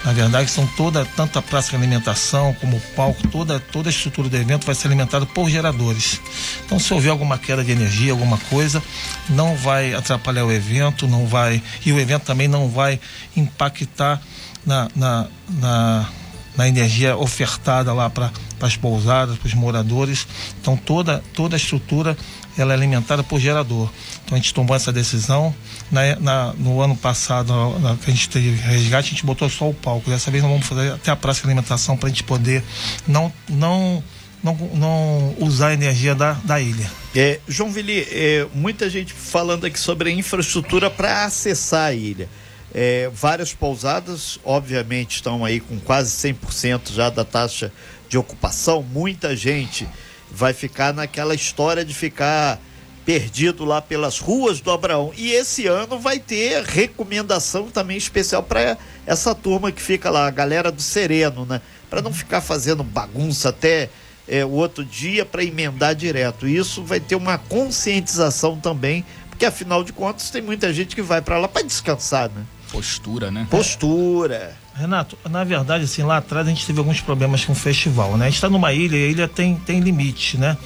Na 0.05 0.13
verdade, 0.13 0.51
são 0.51 0.67
toda, 0.67 1.05
tanto 1.17 1.39
a 1.39 1.43
praça 1.43 1.71
de 1.71 1.77
alimentação 1.77 2.55
como 2.61 2.77
o 2.77 2.81
palco, 2.95 3.27
toda, 3.29 3.59
toda 3.59 3.89
a 3.89 3.91
estrutura 3.91 4.29
do 4.29 4.37
evento 4.37 4.67
vai 4.67 4.75
ser 4.75 4.89
alimentada 4.89 5.25
por 5.25 5.49
geradores. 5.49 6.21
Então, 6.65 6.79
se 6.79 6.93
houver 6.93 7.11
alguma 7.11 7.39
queda 7.39 7.65
de 7.65 7.73
energia, 7.73 8.13
alguma 8.13 8.37
coisa, 8.51 8.83
não 9.31 9.57
vai 9.57 9.95
atrapalhar 9.95 10.45
o 10.45 10.53
evento, 10.53 11.09
não 11.09 11.27
vai. 11.27 11.63
E 11.87 11.93
o 11.93 11.99
evento 11.99 12.25
também 12.25 12.49
não 12.49 12.69
vai 12.69 13.01
impactar 13.35 14.21
na, 14.67 14.89
na, 14.95 15.27
na, 15.49 16.09
na 16.57 16.69
energia 16.69 17.17
ofertada 17.17 17.95
lá 17.95 18.11
para 18.11 18.31
as 18.67 18.77
pousadas, 18.77 19.39
para 19.39 19.47
os 19.47 19.55
moradores. 19.55 20.27
Então 20.61 20.77
toda, 20.77 21.23
toda 21.35 21.55
a 21.55 21.59
estrutura 21.59 22.17
ela 22.57 22.73
é 22.73 22.77
alimentada 22.77 23.23
por 23.23 23.39
gerador. 23.39 23.89
Então 24.25 24.37
a 24.37 24.41
gente 24.41 24.53
tomou 24.53 24.75
essa 24.75 24.93
decisão. 24.93 25.55
Na, 25.93 26.17
na- 26.17 26.53
no 26.55 26.81
ano 26.83 26.97
passado, 26.97 27.53
na, 27.79 27.95
que 27.97 28.11
a 28.11 28.15
gente 28.15 28.29
teve 28.29 28.51
resgate, 28.51 29.09
a 29.09 29.11
gente 29.11 29.25
botou 29.25 29.49
só 29.49 29.69
o 29.69 29.75
palco. 29.75 30.11
Dessa 30.11 30.31
vez 30.31 30.43
nós 30.43 30.51
vamos 30.53 30.67
fazer 30.67 30.93
até 30.93 31.11
a 31.11 31.17
praça 31.17 31.41
de 31.43 31.47
alimentação 31.47 31.97
para 31.97 32.09
a 32.09 32.11
gente 32.11 32.25
poder 32.25 32.63
não, 33.07 33.33
não, 33.49 34.03
não, 34.43 34.55
não 34.75 35.35
usar 35.39 35.69
a 35.69 35.75
energia 35.75 36.15
da, 36.15 36.33
da 36.45 36.61
ilha. 36.61 36.91
É, 37.15 37.41
João 37.49 37.71
Vili, 37.71 38.07
é, 38.11 38.47
muita 38.55 38.91
gente 38.91 39.13
falando 39.13 39.65
aqui 39.65 39.79
sobre 39.79 40.11
a 40.11 40.13
infraestrutura 40.13 40.91
para 40.91 41.25
acessar 41.25 41.87
a 41.87 41.95
ilha. 41.95 42.29
É, 42.75 43.11
várias 43.15 43.55
pousadas, 43.55 44.39
obviamente, 44.45 45.17
estão 45.17 45.43
aí 45.43 45.59
com 45.59 45.81
quase 45.81 46.11
100% 46.35 46.93
já 46.93 47.09
da 47.09 47.25
taxa 47.25 47.73
de 48.09 48.19
ocupação. 48.19 48.83
Muita 48.83 49.37
gente 49.37 49.89
vai 50.31 50.53
ficar 50.53 50.93
naquela 50.93 51.35
história 51.35 51.85
de 51.85 51.95
ficar 51.95 52.61
perdido 53.05 53.65
lá 53.65 53.81
pelas 53.81 54.19
ruas 54.19 54.61
do 54.61 54.71
Abraão. 54.71 55.13
E 55.17 55.33
esse 55.33 55.67
ano 55.67 55.99
vai 55.99 56.19
ter 56.19 56.63
recomendação 56.63 57.71
também 57.71 57.97
especial 57.97 58.43
para 58.43 58.77
essa 59.07 59.35
turma 59.35 59.73
que 59.73 59.81
fica 59.81 60.11
lá, 60.11 60.27
a 60.27 60.31
galera 60.31 60.71
do 60.71 60.83
Sereno, 60.83 61.47
né? 61.47 61.63
Para 61.89 62.03
não 62.03 62.13
ficar 62.13 62.43
fazendo 62.43 62.85
bagunça 62.85 63.49
até 63.49 63.89
é, 64.29 64.45
o 64.45 64.51
outro 64.51 64.85
dia 64.85 65.25
para 65.25 65.43
emendar 65.43 65.95
direto. 65.95 66.47
Isso 66.47 66.85
vai 66.85 67.01
ter 67.01 67.15
uma 67.15 67.39
conscientização 67.39 68.61
também, 68.61 69.03
porque 69.31 69.47
afinal 69.47 69.83
de 69.83 69.93
contas 69.93 70.29
tem 70.29 70.43
muita 70.43 70.71
gente 70.71 70.95
que 70.95 71.01
vai 71.01 71.23
para 71.23 71.39
lá 71.39 71.49
para 71.49 71.63
descansar, 71.63 72.29
né? 72.29 72.45
Postura, 72.71 73.31
né? 73.31 73.47
Postura. 73.51 74.55
Renato, 74.79 75.19
na 75.29 75.43
verdade, 75.43 75.85
assim, 75.85 76.03
lá 76.05 76.19
atrás 76.19 76.47
a 76.47 76.51
gente 76.51 76.65
teve 76.65 76.79
alguns 76.79 77.01
problemas 77.01 77.45
com 77.45 77.53
o 77.53 77.57
festival, 77.57 78.17
né? 78.17 78.27
A 78.27 78.29
gente 78.29 78.37
está 78.37 78.49
numa 78.49 78.73
ilha 78.73 78.97
e 78.97 79.05
a 79.05 79.11
ilha 79.11 79.29
tem, 79.29 79.57
tem 79.57 79.81
limite, 79.81 80.39
né? 80.39 80.57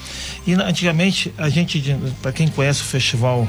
E 0.47 0.53
antigamente, 0.53 1.33
a 1.39 1.49
gente, 1.49 1.97
para 2.21 2.31
quem 2.31 2.47
conhece 2.49 2.83
o 2.83 2.85
festival 2.85 3.49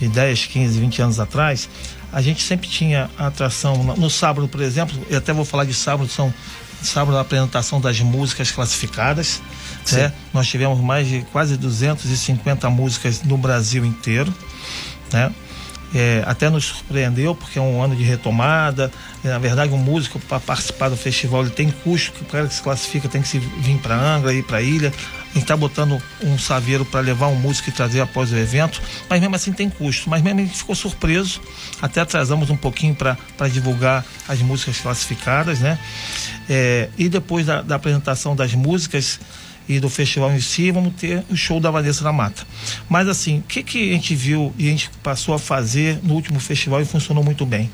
de 0.00 0.08
10, 0.08 0.46
15, 0.46 0.80
20 0.80 1.02
anos 1.02 1.20
atrás, 1.20 1.68
a 2.12 2.20
gente 2.20 2.42
sempre 2.42 2.68
tinha 2.68 3.08
atração. 3.16 3.84
No 3.96 4.10
sábado, 4.10 4.48
por 4.48 4.60
exemplo, 4.60 4.96
eu 5.08 5.18
até 5.18 5.32
vou 5.32 5.44
falar 5.44 5.64
de 5.64 5.74
sábado, 5.74 6.08
são 6.08 6.34
sábado 6.82 7.16
a 7.16 7.20
apresentação 7.20 7.80
das 7.80 8.00
músicas 8.00 8.50
classificadas. 8.50 9.40
Né? 9.92 10.12
Nós 10.32 10.48
tivemos 10.48 10.80
mais 10.80 11.06
de 11.06 11.22
quase 11.30 11.56
250 11.56 12.68
músicas 12.68 13.22
no 13.22 13.38
Brasil 13.38 13.84
inteiro. 13.84 14.34
Né? 15.12 15.32
É, 15.94 16.24
até 16.26 16.50
nos 16.50 16.64
surpreendeu 16.64 17.34
porque 17.34 17.58
é 17.58 17.62
um 17.62 17.80
ano 17.80 17.94
de 17.94 18.02
retomada. 18.02 18.90
É, 19.22 19.28
na 19.28 19.38
verdade, 19.38 19.72
um 19.72 19.78
músico 19.78 20.18
para 20.18 20.40
participar 20.40 20.88
do 20.88 20.96
festival 20.96 21.42
ele 21.42 21.50
tem 21.50 21.70
custo, 21.70 22.12
que 22.12 22.22
o 22.22 22.26
cara 22.26 22.48
que 22.48 22.54
se 22.54 22.62
classifica 22.62 23.08
tem 23.08 23.22
que 23.22 23.28
se 23.28 23.38
vir 23.38 23.78
para 23.78 23.94
Angra, 23.94 24.34
ir 24.34 24.42
para 24.42 24.58
a 24.58 24.62
ilha. 24.62 24.88
A 24.88 25.34
gente 25.34 25.42
está 25.42 25.56
botando 25.56 26.00
um 26.22 26.38
saveiro 26.38 26.84
para 26.84 27.00
levar 27.00 27.26
um 27.26 27.34
músico 27.34 27.68
e 27.68 27.72
trazer 27.72 28.00
após 28.00 28.32
o 28.32 28.36
evento, 28.36 28.80
mas 29.08 29.20
mesmo 29.20 29.34
assim 29.34 29.52
tem 29.52 29.68
custo. 29.68 30.08
Mas 30.08 30.22
mesmo 30.22 30.40
a 30.40 30.42
gente 30.44 30.56
ficou 30.56 30.74
surpreso, 30.74 31.40
até 31.82 32.00
atrasamos 32.00 32.50
um 32.50 32.56
pouquinho 32.56 32.94
para 32.94 33.48
divulgar 33.48 34.04
as 34.28 34.40
músicas 34.40 34.78
classificadas, 34.78 35.58
né? 35.60 35.78
É, 36.48 36.88
e 36.96 37.08
depois 37.08 37.46
da, 37.46 37.62
da 37.62 37.74
apresentação 37.74 38.36
das 38.36 38.54
músicas, 38.54 39.18
e 39.68 39.80
do 39.80 39.88
festival 39.88 40.32
em 40.32 40.40
si, 40.40 40.70
vamos 40.70 40.94
ter 40.94 41.24
o 41.30 41.36
show 41.36 41.58
da 41.58 41.70
Vanessa 41.70 42.04
da 42.04 42.12
Mata. 42.12 42.46
Mas 42.88 43.08
assim, 43.08 43.38
o 43.38 43.42
que, 43.42 43.62
que 43.62 43.90
a 43.90 43.94
gente 43.94 44.14
viu 44.14 44.54
e 44.58 44.68
a 44.68 44.70
gente 44.70 44.90
passou 45.02 45.34
a 45.34 45.38
fazer 45.38 45.98
no 46.02 46.14
último 46.14 46.38
festival 46.38 46.80
e 46.80 46.84
funcionou 46.84 47.24
muito 47.24 47.46
bem? 47.46 47.70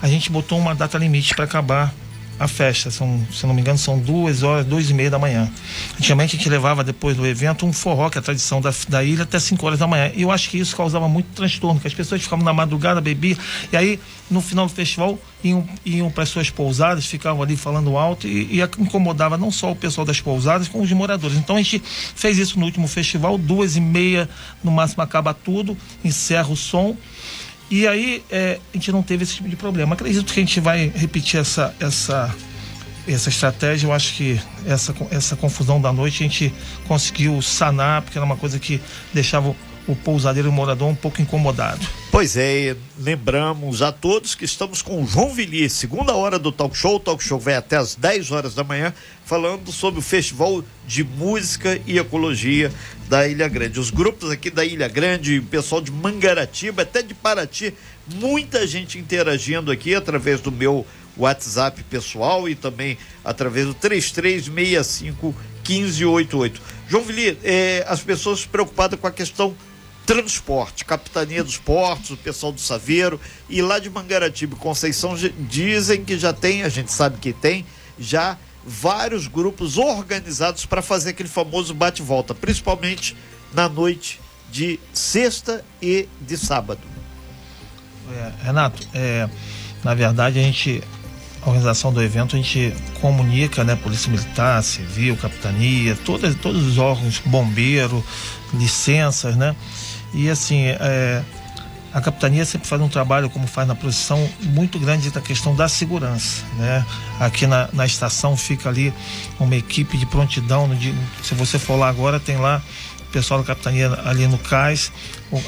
A 0.00 0.08
gente 0.08 0.30
botou 0.30 0.58
uma 0.58 0.74
data 0.74 0.98
limite 0.98 1.34
para 1.34 1.44
acabar 1.44 1.94
a 2.42 2.48
festa. 2.48 2.90
São, 2.90 3.26
se 3.32 3.46
não 3.46 3.54
me 3.54 3.60
engano, 3.60 3.78
são 3.78 3.98
duas 3.98 4.42
horas, 4.42 4.66
duas 4.66 4.90
e 4.90 4.94
meia 4.94 5.10
da 5.10 5.18
manhã. 5.18 5.50
Antigamente 5.96 6.34
a 6.34 6.38
gente 6.38 6.48
levava 6.48 6.82
depois 6.82 7.16
do 7.16 7.26
evento 7.26 7.64
um 7.64 7.72
forró, 7.72 8.10
que 8.10 8.18
é 8.18 8.20
a 8.20 8.22
tradição 8.22 8.60
da, 8.60 8.72
da 8.88 9.04
ilha, 9.04 9.22
até 9.22 9.38
5 9.38 9.64
horas 9.64 9.78
da 9.78 9.86
manhã. 9.86 10.10
E 10.14 10.22
eu 10.22 10.30
acho 10.30 10.50
que 10.50 10.58
isso 10.58 10.76
causava 10.76 11.08
muito 11.08 11.28
transtorno, 11.34 11.80
que 11.80 11.86
as 11.86 11.94
pessoas 11.94 12.22
ficavam 12.22 12.44
na 12.44 12.52
madrugada, 12.52 13.00
bebiam, 13.00 13.38
e 13.72 13.76
aí 13.76 14.00
no 14.30 14.40
final 14.40 14.66
do 14.66 14.72
festival 14.72 15.18
iam, 15.44 15.68
iam 15.84 16.10
para 16.10 16.22
as 16.22 16.28
suas 16.30 16.48
pousadas, 16.48 17.06
ficavam 17.06 17.42
ali 17.42 17.56
falando 17.56 17.96
alto 17.96 18.26
e, 18.26 18.60
e, 18.60 18.62
incomodava 18.78 19.36
não 19.36 19.50
só 19.50 19.70
o 19.70 19.76
pessoal 19.76 20.06
das 20.06 20.20
pousadas, 20.20 20.68
como 20.68 20.82
os 20.82 20.92
moradores. 20.92 21.36
Então 21.36 21.56
a 21.56 21.58
gente 21.58 21.82
fez 21.84 22.38
isso 22.38 22.58
no 22.58 22.64
último 22.64 22.88
festival, 22.88 23.36
duas 23.36 23.76
e 23.76 23.80
meia, 23.80 24.28
no 24.64 24.70
máximo 24.70 25.02
acaba 25.02 25.34
tudo, 25.34 25.76
encerra 26.02 26.48
o 26.48 26.56
som 26.56 26.96
e 27.72 27.88
aí 27.88 28.22
é, 28.30 28.60
a 28.70 28.76
gente 28.76 28.92
não 28.92 29.02
teve 29.02 29.22
esse 29.22 29.36
tipo 29.36 29.48
de 29.48 29.56
problema. 29.56 29.94
Acredito 29.94 30.30
que 30.30 30.38
a 30.38 30.42
gente 30.42 30.60
vai 30.60 30.92
repetir 30.94 31.40
essa, 31.40 31.74
essa, 31.80 32.34
essa 33.08 33.30
estratégia. 33.30 33.86
Eu 33.86 33.94
acho 33.94 34.14
que 34.14 34.38
essa, 34.66 34.94
essa 35.10 35.36
confusão 35.36 35.80
da 35.80 35.90
noite 35.90 36.22
a 36.22 36.26
gente 36.26 36.52
conseguiu 36.86 37.40
sanar, 37.40 38.02
porque 38.02 38.18
era 38.18 38.26
uma 38.26 38.36
coisa 38.36 38.58
que 38.58 38.78
deixava 39.14 39.56
o 39.86 39.96
pousadeiro 39.96 40.52
morador 40.52 40.88
um 40.88 40.94
pouco 40.94 41.20
incomodado. 41.20 41.86
Pois 42.10 42.36
é, 42.36 42.76
lembramos 42.98 43.82
a 43.82 43.90
todos 43.90 44.34
que 44.34 44.44
estamos 44.44 44.82
com 44.82 45.02
o 45.02 45.06
João 45.06 45.34
Villi, 45.34 45.68
segunda 45.68 46.14
hora 46.14 46.38
do 46.38 46.52
talk 46.52 46.76
show. 46.76 46.96
O 46.96 47.00
talk 47.00 47.22
show 47.22 47.38
vai 47.38 47.54
até 47.54 47.76
às 47.76 47.94
10 47.94 48.30
horas 48.30 48.54
da 48.54 48.62
manhã, 48.62 48.92
falando 49.24 49.72
sobre 49.72 50.00
o 50.00 50.02
Festival 50.02 50.62
de 50.86 51.02
Música 51.02 51.80
e 51.86 51.98
Ecologia 51.98 52.70
da 53.08 53.26
Ilha 53.26 53.48
Grande. 53.48 53.80
Os 53.80 53.90
grupos 53.90 54.30
aqui 54.30 54.50
da 54.50 54.64
Ilha 54.64 54.88
Grande, 54.88 55.38
o 55.38 55.44
pessoal 55.44 55.80
de 55.80 55.90
Mangaratiba, 55.90 56.82
até 56.82 57.02
de 57.02 57.14
Paraty, 57.14 57.74
muita 58.14 58.66
gente 58.66 58.98
interagindo 58.98 59.70
aqui 59.70 59.94
através 59.94 60.40
do 60.40 60.52
meu 60.52 60.86
WhatsApp 61.16 61.82
pessoal 61.84 62.48
e 62.48 62.54
também 62.54 62.96
através 63.24 63.66
do 63.66 63.74
3365 63.74 65.34
1588. 65.66 66.60
João 66.88 67.04
Villi, 67.04 67.38
eh, 67.42 67.84
as 67.88 68.00
pessoas 68.00 68.44
preocupadas 68.44 68.98
com 68.98 69.06
a 69.06 69.10
questão 69.10 69.54
transporte, 70.06 70.84
Capitania 70.84 71.44
dos 71.44 71.56
Portos, 71.56 72.10
o 72.10 72.16
pessoal 72.16 72.52
do 72.52 72.60
Saveiro 72.60 73.20
e 73.48 73.62
lá 73.62 73.78
de 73.78 73.88
Mangaratiba 73.88 74.56
Conceição 74.56 75.14
dizem 75.38 76.04
que 76.04 76.18
já 76.18 76.32
tem, 76.32 76.62
a 76.62 76.68
gente 76.68 76.92
sabe 76.92 77.18
que 77.18 77.32
tem, 77.32 77.64
já 77.98 78.36
vários 78.64 79.26
grupos 79.26 79.78
organizados 79.78 80.66
para 80.66 80.82
fazer 80.82 81.10
aquele 81.10 81.28
famoso 81.28 81.74
bate-volta, 81.74 82.34
principalmente 82.34 83.16
na 83.52 83.68
noite 83.68 84.20
de 84.50 84.78
sexta 84.92 85.64
e 85.80 86.08
de 86.20 86.36
sábado. 86.36 86.80
É, 88.12 88.32
Renato, 88.44 88.86
é, 88.92 89.28
na 89.82 89.94
verdade 89.94 90.38
a 90.38 90.42
gente 90.42 90.82
a 91.40 91.48
organização 91.48 91.92
do 91.92 92.00
evento 92.00 92.36
a 92.36 92.38
gente 92.38 92.72
comunica, 93.00 93.64
né, 93.64 93.74
Polícia 93.74 94.10
Militar, 94.10 94.62
Civil, 94.62 95.16
Capitania, 95.16 95.98
todos, 96.04 96.36
todos 96.36 96.64
os 96.64 96.78
órgãos, 96.78 97.20
bombeiro, 97.26 98.04
licenças, 98.54 99.34
né? 99.34 99.56
E 100.14 100.28
assim, 100.28 100.66
é, 100.66 101.22
a 101.92 102.00
capitania 102.00 102.44
sempre 102.44 102.66
faz 102.66 102.80
um 102.80 102.88
trabalho, 102.88 103.28
como 103.28 103.46
faz 103.46 103.68
na 103.68 103.74
procissão, 103.74 104.28
muito 104.40 104.78
grande 104.78 105.10
da 105.10 105.20
questão 105.20 105.54
da 105.54 105.68
segurança. 105.68 106.42
Né? 106.56 106.84
Aqui 107.20 107.46
na, 107.46 107.68
na 107.72 107.84
estação 107.84 108.36
fica 108.36 108.68
ali 108.68 108.92
uma 109.38 109.54
equipe 109.54 109.98
de 109.98 110.06
prontidão. 110.06 110.74
De, 110.74 110.94
se 111.22 111.34
você 111.34 111.58
for 111.58 111.76
lá 111.76 111.88
agora, 111.88 112.18
tem 112.18 112.36
lá 112.38 112.62
o 113.00 113.12
pessoal 113.12 113.40
da 113.40 113.46
capitania 113.46 113.92
ali 114.04 114.26
no 114.26 114.38
cais, 114.38 114.90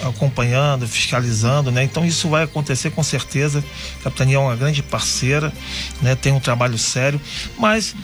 acompanhando, 0.06 0.86
fiscalizando, 0.86 1.70
né? 1.70 1.84
Então 1.84 2.04
isso 2.04 2.28
vai 2.28 2.44
acontecer 2.44 2.90
com 2.90 3.02
certeza. 3.02 3.64
A 4.00 4.04
capitania 4.04 4.36
é 4.36 4.38
uma 4.38 4.56
grande 4.56 4.82
parceira, 4.82 5.52
né? 6.00 6.14
Tem 6.14 6.32
um 6.32 6.40
trabalho 6.40 6.78
sério, 6.78 7.20
mas 7.58 7.94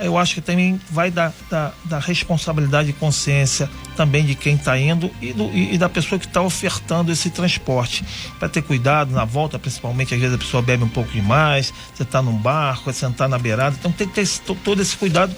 eu 0.00 0.16
acho 0.18 0.34
que 0.34 0.40
também 0.40 0.80
vai 0.90 1.10
dar 1.10 1.32
da, 1.50 1.72
da 1.84 1.98
responsabilidade 1.98 2.90
e 2.90 2.92
consciência 2.92 3.68
também 3.96 4.24
de 4.24 4.34
quem 4.34 4.54
está 4.54 4.78
indo 4.78 5.10
e, 5.20 5.32
do, 5.32 5.50
e, 5.52 5.76
da 5.76 5.88
pessoa 5.88 6.18
que 6.18 6.26
está 6.26 6.40
ofertando 6.40 7.10
esse 7.10 7.30
transporte. 7.30 8.04
Para 8.38 8.48
ter 8.48 8.62
cuidado 8.62 9.12
na 9.12 9.24
volta, 9.24 9.58
principalmente, 9.58 10.14
às 10.14 10.20
vezes 10.20 10.36
a 10.36 10.38
pessoa 10.38 10.62
bebe 10.62 10.84
um 10.84 10.88
pouco 10.88 11.10
demais, 11.10 11.72
você 11.94 12.04
está 12.04 12.22
num 12.22 12.36
barco, 12.36 12.92
você 12.92 13.08
sentar 13.08 13.28
na 13.28 13.38
beirada, 13.38 13.76
então 13.78 13.90
tem 13.90 14.06
que 14.06 14.14
ter 14.14 14.20
esse, 14.20 14.40
todo 14.40 14.82
esse 14.82 14.96
cuidado 14.96 15.34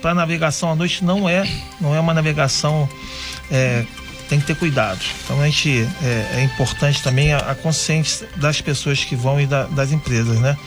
para 0.00 0.10
a 0.10 0.14
navegação 0.14 0.70
à 0.70 0.74
noite 0.76 1.02
não 1.02 1.26
é, 1.26 1.48
não 1.80 1.94
é 1.94 2.00
uma 2.00 2.12
navegação 2.12 2.86
é, 3.50 3.86
tem 4.34 4.40
que 4.40 4.46
ter 4.46 4.56
cuidado. 4.56 5.00
Então 5.24 5.40
a 5.40 5.46
gente 5.46 5.86
é, 6.02 6.38
é 6.38 6.42
importante 6.42 7.02
também 7.02 7.32
a, 7.32 7.38
a, 7.38 7.54
consciência 7.54 8.28
das 8.36 8.60
pessoas 8.60 9.04
que 9.04 9.14
vão 9.14 9.40
e 9.40 9.46
da, 9.46 9.64
das 9.66 9.92
empresas, 9.92 10.40
né? 10.40 10.58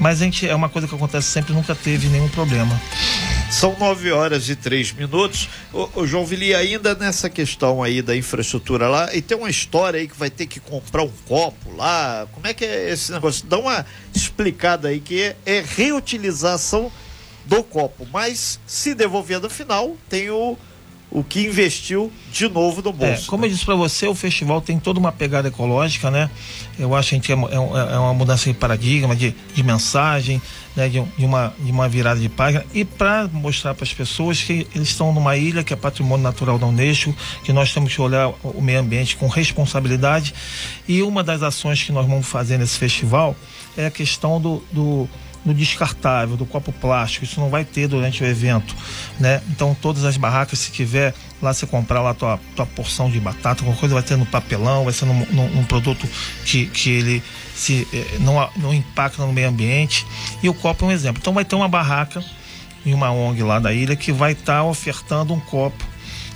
Mas 0.00 0.20
a 0.20 0.24
gente 0.24 0.48
é 0.48 0.54
uma 0.54 0.68
coisa 0.68 0.88
que 0.88 0.94
acontece 0.94 1.28
sempre, 1.28 1.52
nunca 1.52 1.74
teve 1.74 2.08
nenhum 2.08 2.28
problema. 2.28 2.80
São 3.50 3.76
nove 3.78 4.10
horas 4.10 4.48
e 4.48 4.56
três 4.56 4.90
minutos. 4.90 5.48
O, 5.72 6.04
João 6.04 6.26
Vili, 6.26 6.54
ainda 6.54 6.94
nessa 6.94 7.30
questão 7.30 7.84
aí 7.84 8.02
da 8.02 8.16
infraestrutura 8.16 8.88
lá, 8.88 9.14
e 9.14 9.22
tem 9.22 9.38
uma 9.38 9.50
história 9.50 10.00
aí 10.00 10.08
que 10.08 10.18
vai 10.18 10.30
ter 10.30 10.46
que 10.46 10.58
comprar 10.58 11.04
um 11.04 11.12
copo 11.28 11.72
lá. 11.76 12.26
Como 12.32 12.46
é 12.48 12.52
que 12.52 12.64
é 12.64 12.90
esse 12.90 13.12
negócio? 13.12 13.46
Dá 13.46 13.58
uma 13.58 13.86
explicada 14.12 14.88
aí 14.88 14.98
que 14.98 15.22
é, 15.22 15.36
é 15.46 15.64
reutilização 15.64 16.90
do 17.44 17.62
copo, 17.62 18.08
mas 18.12 18.58
se 18.66 18.94
devolver 18.94 19.38
no 19.38 19.50
final, 19.50 19.96
tem 20.08 20.30
o 20.30 20.56
o 21.14 21.22
que 21.22 21.46
investiu 21.46 22.12
de 22.32 22.48
novo 22.48 22.82
no 22.82 22.92
bolso. 22.92 23.26
É, 23.26 23.30
como 23.30 23.46
eu 23.46 23.48
disse 23.48 23.64
para 23.64 23.76
você, 23.76 24.08
o 24.08 24.14
festival 24.16 24.60
tem 24.60 24.80
toda 24.80 24.98
uma 24.98 25.12
pegada 25.12 25.46
ecológica, 25.46 26.10
né? 26.10 26.28
Eu 26.76 26.92
acho 26.92 27.10
que 27.10 27.14
a 27.14 27.18
gente 27.18 27.32
é, 27.32 27.36
é, 27.36 27.94
é 27.94 27.98
uma 27.98 28.12
mudança 28.12 28.52
de 28.52 28.58
paradigma, 28.58 29.14
de, 29.14 29.32
de 29.54 29.62
mensagem, 29.62 30.42
né? 30.74 30.88
de, 30.88 31.00
de, 31.00 31.24
uma, 31.24 31.54
de 31.56 31.70
uma 31.70 31.88
virada 31.88 32.18
de 32.18 32.28
página 32.28 32.66
e 32.74 32.84
para 32.84 33.28
mostrar 33.32 33.74
para 33.74 33.84
as 33.84 33.94
pessoas 33.94 34.42
que 34.42 34.66
eles 34.74 34.88
estão 34.88 35.12
numa 35.12 35.36
ilha 35.36 35.62
que 35.62 35.72
é 35.72 35.76
patrimônio 35.76 36.24
natural 36.24 36.58
da 36.58 36.66
Unesco, 36.66 37.14
que 37.44 37.52
nós 37.52 37.72
temos 37.72 37.94
que 37.94 38.00
olhar 38.00 38.32
o 38.42 38.60
meio 38.60 38.80
ambiente 38.80 39.16
com 39.16 39.28
responsabilidade 39.28 40.34
e 40.88 41.00
uma 41.00 41.22
das 41.22 41.44
ações 41.44 41.80
que 41.80 41.92
nós 41.92 42.06
vamos 42.08 42.26
fazer 42.26 42.58
nesse 42.58 42.76
festival 42.76 43.36
é 43.76 43.86
a 43.86 43.90
questão 43.90 44.40
do, 44.40 44.62
do 44.72 45.08
do 45.44 45.52
descartável, 45.52 46.36
do 46.36 46.46
copo 46.46 46.72
plástico, 46.72 47.24
isso 47.24 47.38
não 47.38 47.50
vai 47.50 47.64
ter 47.64 47.86
durante 47.86 48.22
o 48.22 48.26
evento, 48.26 48.74
né? 49.20 49.42
Então 49.50 49.76
todas 49.80 50.04
as 50.04 50.16
barracas, 50.16 50.58
se 50.58 50.72
tiver 50.72 51.14
lá 51.42 51.52
você 51.52 51.66
comprar 51.66 52.00
lá 52.00 52.14
tua, 52.14 52.40
tua 52.56 52.64
porção 52.64 53.10
de 53.10 53.20
batata, 53.20 53.62
alguma 53.62 53.76
coisa 53.76 53.94
vai 53.94 54.02
ter 54.02 54.16
no 54.16 54.24
papelão, 54.26 54.84
vai 54.84 54.92
ser 54.92 55.04
num, 55.04 55.26
num, 55.26 55.48
num 55.50 55.64
produto 55.64 56.08
que, 56.44 56.66
que 56.66 56.90
ele 56.90 57.22
se, 57.54 57.86
eh, 57.92 58.18
não, 58.20 58.48
não 58.56 58.72
impacta 58.72 59.24
no 59.24 59.32
meio 59.32 59.48
ambiente. 59.48 60.06
E 60.42 60.48
o 60.48 60.54
copo 60.54 60.84
é 60.86 60.88
um 60.88 60.92
exemplo. 60.92 61.20
Então 61.20 61.34
vai 61.34 61.44
ter 61.44 61.54
uma 61.54 61.68
barraca 61.68 62.24
em 62.86 62.94
uma 62.94 63.10
ONG 63.10 63.42
lá 63.42 63.58
da 63.58 63.72
ilha 63.72 63.94
que 63.94 64.12
vai 64.12 64.32
estar 64.32 64.60
tá 64.60 64.64
ofertando 64.64 65.34
um 65.34 65.40
copo 65.40 65.84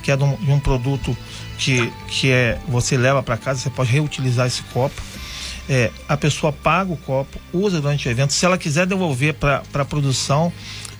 que 0.08 0.12
é 0.12 0.16
de 0.16 0.24
um, 0.24 0.36
de 0.36 0.50
um 0.50 0.58
produto 0.58 1.14
que, 1.58 1.92
que 2.06 2.30
é 2.30 2.58
você 2.66 2.96
leva 2.96 3.22
para 3.22 3.36
casa, 3.36 3.60
você 3.60 3.68
pode 3.68 3.90
reutilizar 3.90 4.46
esse 4.46 4.62
copo. 4.62 5.02
É, 5.68 5.90
a 6.08 6.16
pessoa 6.16 6.52
paga 6.52 6.92
o 6.92 6.96
copo, 6.96 7.38
usa 7.52 7.80
durante 7.80 8.08
o 8.08 8.10
evento. 8.10 8.32
Se 8.32 8.44
ela 8.44 8.56
quiser 8.56 8.87
devolver 8.87 9.34
para 9.34 9.62
a 9.75 9.84
produção, 9.84 10.52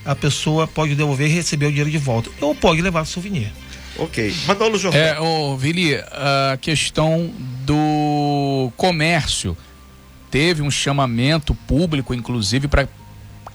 a 0.05 0.15
pessoa 0.15 0.67
pode 0.67 0.95
devolver 0.95 1.29
e 1.29 1.33
receber 1.33 1.67
o 1.67 1.71
dinheiro 1.71 1.91
de 1.91 1.99
volta. 1.99 2.31
Ou 2.41 2.55
pode 2.55 2.83
levar 2.83 3.03
o 3.03 3.07
souvenir. 3.07 3.51
Ok. 3.99 4.33
Manolo 4.47 4.79
Jordão. 4.79 5.01
É, 5.01 5.19
ô, 5.21 5.57
Vili, 5.57 5.95
a 5.97 6.57
questão 6.61 7.33
do 7.65 8.71
comércio. 8.77 9.57
Teve 10.31 10.63
um 10.63 10.71
chamamento 10.71 11.55
público, 11.55 12.13
inclusive, 12.13 12.69
para 12.69 12.87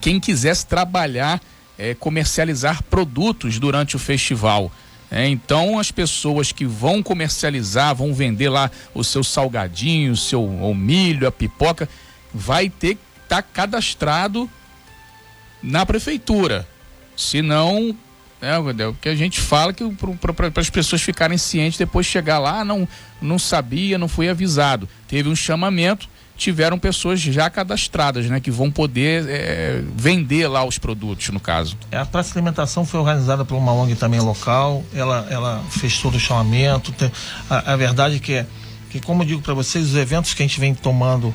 quem 0.01 0.19
quisesse 0.19 0.65
trabalhar, 0.65 1.39
é, 1.77 1.93
comercializar 1.93 2.83
produtos 2.83 3.59
durante 3.59 3.95
o 3.95 3.99
festival. 3.99 4.71
É, 5.13 5.27
então 5.27 5.77
as 5.77 5.91
pessoas 5.91 6.51
que 6.51 6.65
vão 6.65 7.03
comercializar, 7.03 7.93
vão 7.93 8.15
vender 8.15 8.49
lá 8.49 8.71
o 8.95 9.03
seu 9.03 9.23
salgadinho, 9.23 10.13
o 10.13 10.17
seu 10.17 10.43
o 10.43 10.73
milho, 10.73 11.27
a 11.27 11.31
pipoca, 11.31 11.87
vai 12.33 12.67
ter 12.67 12.95
que 12.95 13.01
estar 13.21 13.43
tá 13.43 13.43
cadastrado 13.43 14.49
na 15.61 15.85
prefeitura. 15.85 16.67
Senão, 17.15 17.95
é, 18.41 18.57
o 18.57 18.93
que 18.95 19.07
a 19.07 19.15
gente 19.15 19.39
fala 19.39 19.71
que 19.71 19.83
para 20.19 20.51
as 20.55 20.71
pessoas 20.71 21.03
ficarem 21.03 21.37
cientes, 21.37 21.77
depois 21.77 22.07
chegar 22.07 22.39
lá, 22.39 22.65
não, 22.65 22.87
não 23.21 23.37
sabia, 23.37 23.99
não 23.99 24.07
foi 24.07 24.29
avisado. 24.29 24.89
Teve 25.07 25.29
um 25.29 25.35
chamamento, 25.35 26.09
tiveram 26.35 26.79
pessoas 26.79 27.19
já 27.19 27.49
cadastradas, 27.49 28.25
né, 28.27 28.39
que 28.39 28.51
vão 28.51 28.71
poder 28.71 29.25
é, 29.27 29.83
vender 29.95 30.47
lá 30.47 30.65
os 30.65 30.77
produtos, 30.77 31.29
no 31.29 31.39
caso. 31.39 31.77
É, 31.91 31.97
a 31.97 32.05
praça 32.05 32.31
de 32.31 32.39
alimentação 32.39 32.85
foi 32.85 32.99
organizada 32.99 33.45
por 33.45 33.55
uma 33.55 33.71
ONG 33.71 33.95
também 33.95 34.19
local, 34.19 34.83
ela, 34.93 35.27
ela 35.29 35.63
fez 35.69 35.97
todo 35.99 36.15
o 36.15 36.19
chamamento. 36.19 36.91
Tem, 36.93 37.11
a, 37.49 37.73
a, 37.73 37.75
verdade 37.75 38.15
é 38.15 38.19
que, 38.19 38.33
é, 38.33 38.45
que, 38.89 38.99
como 38.99 39.23
eu 39.23 39.27
digo 39.27 39.41
para 39.41 39.53
vocês, 39.53 39.85
os 39.85 39.95
eventos 39.95 40.33
que 40.33 40.41
a 40.41 40.45
gente 40.45 40.59
vem 40.59 40.73
tomando 40.73 41.33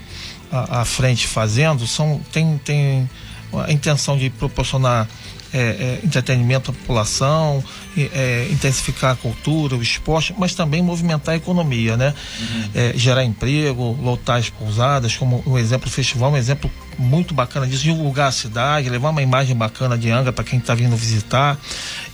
à 0.50 0.85
frente 0.85 1.26
fazendo 1.26 1.87
são 1.87 2.21
tem, 2.33 2.59
tem 2.64 3.11
a 3.52 3.71
intenção 3.71 4.17
de 4.17 4.31
proporcionar 4.31 5.07
é, 5.52 5.59
é, 5.59 6.00
entretenimento 6.05 6.71
à 6.71 6.75
população, 6.75 7.62
é, 7.97 8.49
intensificar 8.50 9.12
a 9.12 9.17
cultura, 9.17 9.76
o 9.76 9.83
esporte, 9.83 10.35
mas 10.37 10.55
também 10.55 10.83
movimentar 10.83 11.35
a 11.35 11.37
economia, 11.37 11.97
né? 11.97 12.14
Uhum. 12.40 12.71
É, 12.75 12.93
gerar 12.97 13.25
emprego, 13.25 13.99
lotar 14.00 14.38
as 14.38 14.50
pousadas, 14.50 15.17
como 15.17 15.43
o 15.47 15.59
exemplo 15.59 15.88
do 15.88 15.93
festival, 15.93 16.33
um 16.33 16.37
exemplo 16.37 16.71
muito 16.99 17.33
bacana 17.33 17.67
disso, 17.67 17.85
divulgar 17.85 18.28
a 18.28 18.33
cidade, 18.33 18.90
levar 18.90 19.11
uma 19.11 19.23
imagem 19.23 19.57
bacana 19.57 19.97
de 19.97 20.11
Anga 20.11 20.33
para 20.33 20.45
quem 20.45 20.59
está 20.59 20.75
vindo 20.75 20.97
visitar. 20.97 21.57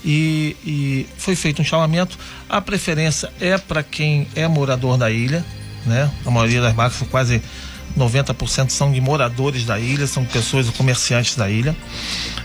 E, 0.03 0.55
e, 0.63 1.07
foi 1.17 1.35
feito 1.35 1.61
um 1.61 1.65
chamamento. 1.65 2.17
A 2.47 2.61
preferência 2.61 3.31
é 3.39 3.57
para 3.57 3.81
quem 3.81 4.27
é 4.35 4.47
morador 4.47 4.97
da 4.97 5.09
ilha, 5.09 5.43
né? 5.85 6.09
A 6.25 6.31
maioria 6.31 6.61
das 6.61 6.73
marcas, 6.75 7.05
quase 7.09 7.41
90% 7.97 8.69
são 8.69 8.91
de 8.91 9.01
moradores 9.01 9.65
da 9.65 9.79
ilha, 9.79 10.05
são 10.05 10.23
pessoas, 10.25 10.69
comerciantes 10.69 11.35
da 11.35 11.49
ilha. 11.49 11.75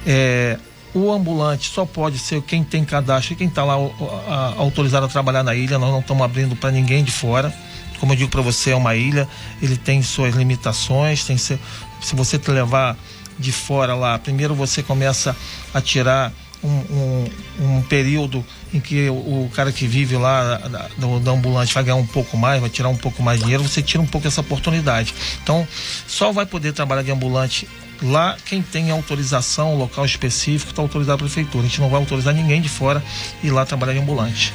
É, 0.07 0.59
o 0.95 1.13
ambulante 1.13 1.71
só 1.71 1.85
pode 1.85 2.19
ser 2.19 2.43
quem 2.43 2.65
tem 2.65 2.85
cadastro 2.85 3.35
e 3.35 3.37
quem 3.37 3.49
está 3.49 3.65
lá 3.65 3.75
a, 3.75 4.35
a, 4.35 4.55
autorizado 4.59 5.07
a 5.07 5.09
trabalhar 5.09 5.43
na 5.43 5.55
ilha. 5.55 5.79
Nós 5.79 5.91
não 5.91 6.01
estamos 6.01 6.23
abrindo 6.23 6.57
para 6.57 6.71
ninguém 6.71 7.05
de 7.05 7.13
fora. 7.13 7.55
Como 7.99 8.13
eu 8.13 8.17
digo 8.17 8.31
para 8.31 8.41
você, 8.41 8.71
é 8.71 8.77
uma 8.77 8.97
ilha, 8.97 9.29
ele 9.61 9.77
tem 9.77 10.03
suas 10.03 10.35
limitações. 10.35 11.25
Tem 11.25 11.37
se, 11.37 11.59
se 12.01 12.17
você 12.17 12.39
te 12.39 12.51
levar 12.51 12.97
de 13.39 13.53
fora 13.53 13.95
lá, 13.95 14.19
primeiro 14.19 14.55
você 14.55 14.83
começa 14.83 15.37
a 15.73 15.81
tirar 15.81 16.33
um, 16.63 16.69
um, 16.69 17.25
um, 17.61 17.83
período 17.83 18.45
em 18.73 18.81
que 18.81 19.09
o, 19.09 19.15
o, 19.15 19.51
cara 19.55 19.73
que 19.73 19.87
vive 19.87 20.17
lá 20.17 20.59
da, 20.59 20.89
do, 20.99 21.19
da 21.19 21.31
ambulante 21.31 21.73
vai 21.73 21.83
ganhar 21.83 21.97
um 21.97 22.07
pouco 22.07 22.37
mais, 22.37 22.61
vai 22.61 22.69
tirar 22.69 22.89
um 22.89 22.97
pouco 22.97 23.23
mais 23.23 23.41
dinheiro, 23.41 23.63
você 23.63 23.83
tira 23.83 24.03
um 24.03 24.07
pouco 24.07 24.27
essa 24.27 24.43
oportunidade. 24.43 25.15
Então, 25.43 25.67
só 26.07 26.33
vai 26.33 26.45
poder 26.45 26.73
trabalhar 26.73 27.03
de 27.03 27.11
ambulante 27.11 27.67
Lá, 28.03 28.37
quem 28.47 28.63
tem 28.63 28.91
autorização, 28.91 29.77
local 29.77 30.05
específico, 30.05 30.71
está 30.71 30.81
autorizado 30.81 31.17
a 31.23 31.27
prefeitura. 31.27 31.65
A 31.65 31.69
gente 31.69 31.81
não 31.81 31.91
vai 31.91 32.01
autorizar 32.01 32.35
ninguém 32.35 32.61
de 32.61 32.69
fora 32.69 33.03
ir 33.43 33.51
lá 33.51 33.67
trabalhar 33.67 33.95
em 33.95 34.01
ambulante. 34.01 34.55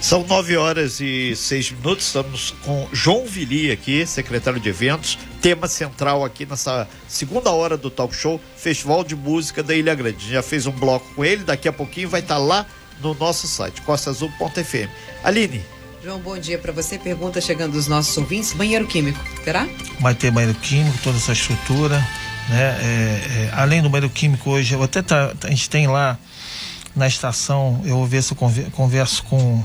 São 0.00 0.24
nove 0.26 0.56
horas 0.56 1.00
e 1.00 1.34
seis 1.34 1.70
minutos. 1.70 2.06
Estamos 2.06 2.54
com 2.64 2.88
João 2.92 3.26
Vili 3.26 3.70
aqui, 3.70 4.06
secretário 4.06 4.60
de 4.60 4.68
eventos. 4.68 5.18
Tema 5.40 5.66
central 5.66 6.24
aqui 6.24 6.46
nessa 6.46 6.88
segunda 7.08 7.50
hora 7.50 7.76
do 7.76 7.90
talk 7.90 8.14
show, 8.14 8.40
Festival 8.56 9.02
de 9.02 9.16
Música 9.16 9.62
da 9.62 9.74
Ilha 9.74 9.94
Grande. 9.94 10.16
A 10.16 10.20
gente 10.20 10.32
já 10.32 10.42
fez 10.42 10.66
um 10.66 10.72
bloco 10.72 11.06
com 11.14 11.24
ele, 11.24 11.42
daqui 11.42 11.68
a 11.68 11.72
pouquinho 11.72 12.08
vai 12.08 12.20
estar 12.20 12.36
tá 12.36 12.40
lá 12.40 12.66
no 13.00 13.14
nosso 13.14 13.46
site, 13.48 13.80
costaazul.fm. 13.82 14.88
Aline. 15.24 15.62
João, 16.02 16.20
bom 16.20 16.38
dia 16.38 16.58
para 16.58 16.72
você. 16.72 16.96
Pergunta 16.96 17.40
chegando 17.40 17.72
dos 17.72 17.88
nossos 17.88 18.16
ouvintes: 18.16 18.52
banheiro 18.52 18.86
químico, 18.86 19.18
terá? 19.44 19.66
Vai 20.00 20.14
ter 20.14 20.30
banheiro 20.30 20.56
químico, 20.60 20.96
toda 21.02 21.16
essa 21.16 21.32
estrutura. 21.32 22.00
Né? 22.48 22.60
É, 22.60 22.84
é, 22.84 23.50
além 23.52 23.82
do 23.82 23.88
banheiro 23.88 24.12
químico 24.12 24.50
hoje, 24.50 24.74
eu 24.74 24.82
até 24.82 25.02
tá, 25.02 25.32
a 25.44 25.50
gente 25.50 25.68
tem 25.68 25.86
lá 25.86 26.18
na 26.96 27.06
estação, 27.06 27.82
eu 27.84 28.08
se 28.22 28.32
eu 28.32 28.70
converso 28.72 29.22
com, 29.24 29.62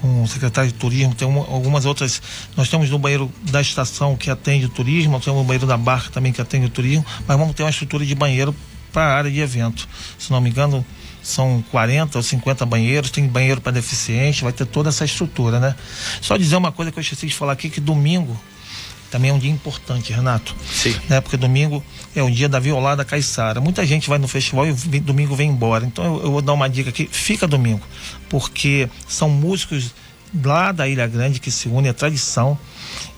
com 0.00 0.22
o 0.22 0.28
secretário 0.28 0.70
de 0.72 0.76
turismo, 0.76 1.14
tem 1.14 1.28
uma, 1.28 1.40
algumas 1.40 1.84
outras. 1.84 2.20
Nós 2.56 2.68
temos 2.68 2.90
no 2.90 2.98
banheiro 2.98 3.30
da 3.50 3.60
estação 3.60 4.16
que 4.16 4.30
atende 4.30 4.66
o 4.66 4.68
turismo, 4.68 5.12
nós 5.12 5.24
temos 5.24 5.40
o 5.40 5.44
banheiro 5.44 5.66
da 5.66 5.76
barca 5.76 6.10
também 6.10 6.32
que 6.32 6.40
atende 6.40 6.66
o 6.66 6.70
turismo, 6.70 7.04
mas 7.26 7.38
vamos 7.38 7.54
ter 7.54 7.62
uma 7.62 7.70
estrutura 7.70 8.04
de 8.04 8.14
banheiro 8.14 8.54
para 8.92 9.04
a 9.04 9.16
área 9.16 9.30
de 9.30 9.40
evento. 9.40 9.88
Se 10.18 10.30
não 10.30 10.40
me 10.40 10.50
engano, 10.50 10.84
são 11.22 11.64
40 11.70 12.18
ou 12.18 12.22
50 12.22 12.66
banheiros, 12.66 13.10
tem 13.10 13.26
banheiro 13.26 13.60
para 13.60 13.72
deficiente, 13.72 14.42
vai 14.42 14.52
ter 14.52 14.66
toda 14.66 14.88
essa 14.88 15.04
estrutura, 15.04 15.60
né? 15.60 15.74
Só 16.20 16.36
dizer 16.36 16.56
uma 16.56 16.72
coisa 16.72 16.90
que 16.90 16.98
eu 16.98 17.02
esqueci 17.02 17.26
de 17.26 17.34
falar 17.34 17.52
aqui, 17.52 17.70
que 17.70 17.80
domingo 17.80 18.38
também 19.12 19.30
é 19.30 19.34
um 19.34 19.38
dia 19.38 19.50
importante, 19.50 20.10
Renato. 20.10 20.56
Sim. 20.72 20.96
Né? 21.06 21.20
Porque 21.20 21.36
domingo 21.36 21.84
é 22.16 22.22
o 22.22 22.30
dia 22.30 22.48
da 22.48 22.58
violada 22.58 23.04
caiçara. 23.04 23.60
Muita 23.60 23.84
gente 23.84 24.08
vai 24.08 24.18
no 24.18 24.26
festival 24.26 24.66
e 24.66 24.72
vem, 24.72 25.02
domingo 25.02 25.36
vem 25.36 25.50
embora. 25.50 25.84
Então 25.84 26.02
eu, 26.02 26.22
eu, 26.24 26.32
vou 26.32 26.40
dar 26.40 26.54
uma 26.54 26.66
dica 26.66 26.88
aqui, 26.88 27.06
fica 27.12 27.46
domingo, 27.46 27.82
porque 28.30 28.88
são 29.06 29.28
músicos 29.28 29.94
lá 30.42 30.72
da 30.72 30.88
Ilha 30.88 31.06
Grande 31.06 31.38
que 31.40 31.50
se 31.50 31.68
unem 31.68 31.90
à 31.90 31.94
tradição 31.94 32.58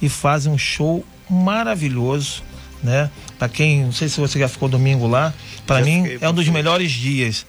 e 0.02 0.08
fazem 0.08 0.52
um 0.52 0.58
show 0.58 1.06
maravilhoso, 1.30 2.42
né? 2.82 3.08
Para 3.38 3.48
quem, 3.48 3.84
não 3.84 3.92
sei 3.92 4.08
se 4.08 4.18
você 4.18 4.36
já 4.36 4.48
ficou 4.48 4.68
domingo 4.68 5.06
lá, 5.06 5.32
para 5.64 5.80
mim 5.80 6.18
é 6.20 6.28
um 6.28 6.34
dos 6.34 6.48
melhores 6.48 6.90
dias 6.90 7.46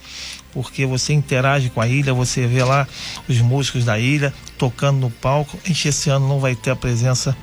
porque 0.54 0.86
você 0.86 1.12
interage 1.12 1.70
com 1.70 1.82
a 1.82 1.88
ilha, 1.88 2.14
você 2.14 2.48
vê 2.48 2.64
lá 2.64 2.88
os 3.28 3.40
músicos 3.40 3.84
da 3.84 4.00
ilha 4.00 4.34
tocando 4.58 5.00
no 5.00 5.12
palco. 5.12 5.60
A 5.66 5.68
gente 5.68 5.90
esse 5.90 6.10
ano 6.10 6.30
não 6.30 6.40
vai 6.40 6.56
ter 6.56 6.72
a 6.72 6.76
presença 6.78 7.36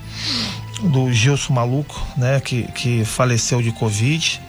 do 0.82 1.12
Gilson 1.12 1.54
Maluco, 1.54 2.06
né, 2.16 2.40
que, 2.40 2.64
que 2.72 3.04
faleceu 3.04 3.62
de 3.62 3.72
Covid. 3.72 4.40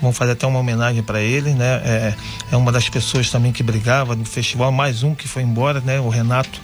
Vamos 0.00 0.16
fazer 0.16 0.32
até 0.32 0.46
uma 0.46 0.58
homenagem 0.58 1.02
para 1.02 1.20
ele, 1.20 1.52
né? 1.52 1.82
É, 1.84 2.14
é 2.52 2.56
uma 2.56 2.70
das 2.70 2.88
pessoas 2.88 3.30
também 3.30 3.52
que 3.52 3.62
brigava 3.62 4.14
no 4.14 4.24
festival, 4.24 4.70
mais 4.70 5.02
um 5.02 5.14
que 5.14 5.26
foi 5.26 5.42
embora, 5.42 5.80
né? 5.80 5.98
O 6.00 6.08
Renato 6.08 6.60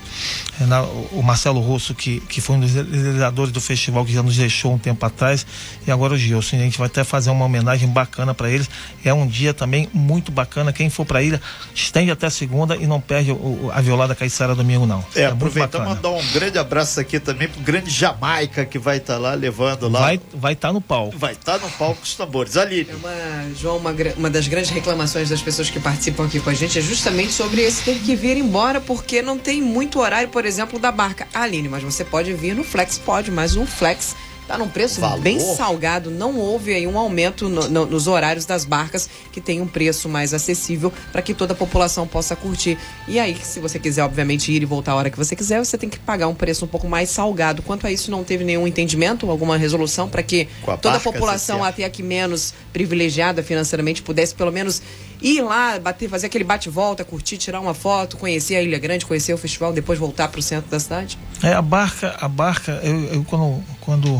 o 1.12 1.22
Marcelo 1.22 1.60
Russo, 1.60 1.94
que, 1.94 2.20
que 2.20 2.40
foi 2.40 2.56
um 2.56 2.60
dos 2.60 2.72
realizadores 2.72 3.52
do 3.52 3.60
festival, 3.60 4.04
que 4.04 4.12
já 4.12 4.22
nos 4.22 4.36
deixou 4.36 4.72
um 4.72 4.78
tempo 4.78 5.04
atrás, 5.04 5.44
e 5.86 5.90
agora 5.90 6.14
o 6.14 6.16
Gilson. 6.16 6.56
A 6.56 6.60
gente 6.60 6.78
vai 6.78 6.86
até 6.86 7.02
fazer 7.02 7.30
uma 7.30 7.44
homenagem 7.44 7.88
bacana 7.88 8.32
para 8.32 8.48
eles. 8.48 8.70
É 9.04 9.12
um 9.12 9.26
dia 9.26 9.52
também 9.52 9.88
muito 9.92 10.30
bacana. 10.30 10.72
Quem 10.72 10.88
for 10.88 11.04
para 11.04 11.18
a 11.18 11.22
ilha, 11.22 11.40
estende 11.74 12.10
até 12.10 12.30
segunda 12.30 12.76
e 12.76 12.86
não 12.86 13.00
perde 13.00 13.32
o, 13.32 13.70
a 13.72 13.80
violada 13.80 14.14
Caiçara 14.14 14.54
domingo, 14.54 14.86
não. 14.86 15.04
É, 15.14 15.22
é 15.22 15.26
aproveitar 15.26 15.78
e 15.78 15.84
mandar 15.84 16.10
um 16.10 16.26
grande 16.32 16.58
abraço 16.58 17.00
aqui 17.00 17.18
também 17.18 17.48
pro 17.48 17.60
grande 17.60 17.90
Jamaica 17.90 18.64
que 18.64 18.78
vai 18.78 18.98
estar 18.98 19.14
tá 19.14 19.18
lá 19.18 19.34
levando 19.34 19.88
lá. 19.88 20.00
Vai 20.00 20.14
estar 20.16 20.38
vai 20.38 20.54
tá 20.54 20.72
no 20.72 20.80
palco. 20.80 21.18
Vai 21.18 21.32
estar 21.32 21.58
tá 21.58 21.66
no 21.66 21.72
palco 21.72 22.00
os 22.02 22.14
tambores. 22.14 22.56
Ali. 22.56 22.86
Uma, 23.04 23.54
João, 23.54 23.76
uma, 23.76 23.94
uma 24.16 24.30
das 24.30 24.48
grandes 24.48 24.70
reclamações 24.70 25.28
das 25.28 25.42
pessoas 25.42 25.68
que 25.68 25.78
participam 25.78 26.24
aqui 26.24 26.40
com 26.40 26.48
a 26.48 26.54
gente 26.54 26.78
é 26.78 26.80
justamente 26.82 27.32
sobre 27.32 27.60
esse 27.60 27.84
ter 27.84 27.98
que 27.98 28.16
vir 28.16 28.38
embora 28.38 28.80
porque 28.80 29.20
não 29.20 29.36
tem 29.36 29.60
muito 29.60 30.00
horário, 30.00 30.30
por 30.30 30.46
exemplo, 30.46 30.78
da 30.78 30.90
barca. 30.90 31.28
Aline, 31.34 31.68
mas 31.68 31.82
você 31.82 32.02
pode 32.02 32.32
vir 32.32 32.56
no 32.56 32.64
Flex, 32.64 32.96
pode, 32.96 33.30
mas 33.30 33.56
um 33.56 33.66
Flex 33.66 34.16
Tá 34.46 34.58
num 34.58 34.68
preço 34.68 35.00
Valor. 35.00 35.20
bem 35.20 35.40
salgado, 35.40 36.10
não 36.10 36.36
houve 36.38 36.74
aí 36.74 36.86
um 36.86 36.98
aumento 36.98 37.48
no- 37.48 37.66
no- 37.68 37.86
nos 37.86 38.06
horários 38.06 38.44
das 38.44 38.64
barcas 38.66 39.08
que 39.32 39.40
tem 39.40 39.60
um 39.62 39.66
preço 39.66 40.06
mais 40.06 40.34
acessível 40.34 40.92
para 41.10 41.22
que 41.22 41.32
toda 41.32 41.54
a 41.54 41.56
população 41.56 42.06
possa 42.06 42.36
curtir. 42.36 42.76
E 43.08 43.18
aí, 43.18 43.34
se 43.42 43.58
você 43.58 43.78
quiser, 43.78 44.02
obviamente, 44.04 44.52
ir 44.52 44.62
e 44.62 44.66
voltar 44.66 44.92
a 44.92 44.96
hora 44.96 45.08
que 45.10 45.16
você 45.16 45.34
quiser, 45.34 45.64
você 45.64 45.78
tem 45.78 45.88
que 45.88 45.98
pagar 45.98 46.28
um 46.28 46.34
preço 46.34 46.64
um 46.66 46.68
pouco 46.68 46.86
mais 46.86 47.08
salgado. 47.08 47.62
Quanto 47.62 47.86
a 47.86 47.90
isso, 47.92 48.10
não 48.10 48.22
teve 48.22 48.44
nenhum 48.44 48.66
entendimento, 48.66 49.30
alguma 49.30 49.56
resolução 49.56 50.10
para 50.10 50.22
que 50.22 50.46
a 50.66 50.76
toda 50.76 50.96
a 50.96 51.00
população, 51.00 51.64
até 51.64 51.84
aqui 51.84 52.02
menos 52.02 52.52
privilegiada 52.70 53.42
financeiramente, 53.42 54.02
pudesse 54.02 54.34
pelo 54.34 54.52
menos 54.52 54.82
ir 55.20 55.42
lá, 55.42 55.78
bater, 55.78 56.08
fazer 56.08 56.26
aquele 56.26 56.44
bate-volta, 56.44 57.04
curtir, 57.04 57.36
tirar 57.36 57.60
uma 57.60 57.74
foto, 57.74 58.16
conhecer 58.16 58.56
a 58.56 58.62
Ilha 58.62 58.78
Grande, 58.78 59.06
conhecer 59.06 59.32
o 59.32 59.38
festival, 59.38 59.72
depois 59.72 59.98
voltar 59.98 60.28
para 60.28 60.38
o 60.38 60.42
centro 60.42 60.70
da 60.70 60.78
cidade? 60.78 61.18
É, 61.42 61.52
a 61.52 61.62
barca, 61.62 62.16
a 62.20 62.28
barca, 62.28 62.80
eu, 62.82 63.04
eu 63.14 63.24
quando, 63.24 63.62
quando 63.80 64.14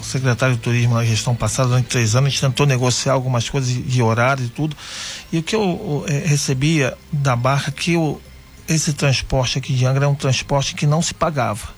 o 0.00 0.04
secretário 0.04 0.56
de 0.56 0.60
turismo 0.60 0.94
na 0.94 1.04
gestão 1.04 1.34
passada, 1.34 1.68
durante 1.68 1.86
três 1.86 2.14
anos, 2.14 2.28
a 2.28 2.30
gente 2.30 2.40
tentou 2.40 2.66
negociar 2.66 3.12
algumas 3.12 3.48
coisas 3.48 3.70
de, 3.70 4.02
horário 4.02 4.44
e 4.44 4.48
tudo. 4.48 4.76
E 5.32 5.38
o 5.38 5.42
que 5.42 5.54
eu, 5.54 5.60
eu, 5.60 6.04
eh, 6.08 6.26
recebia 6.26 6.96
da 7.12 7.34
barca, 7.34 7.70
que 7.70 7.96
o, 7.96 8.20
esse 8.68 8.92
transporte 8.92 9.58
aqui 9.58 9.72
de 9.72 9.86
Angra 9.86 10.04
é 10.04 10.08
um 10.08 10.14
transporte 10.14 10.74
que 10.74 10.86
não 10.86 11.02
se 11.02 11.14
pagava. 11.14 11.77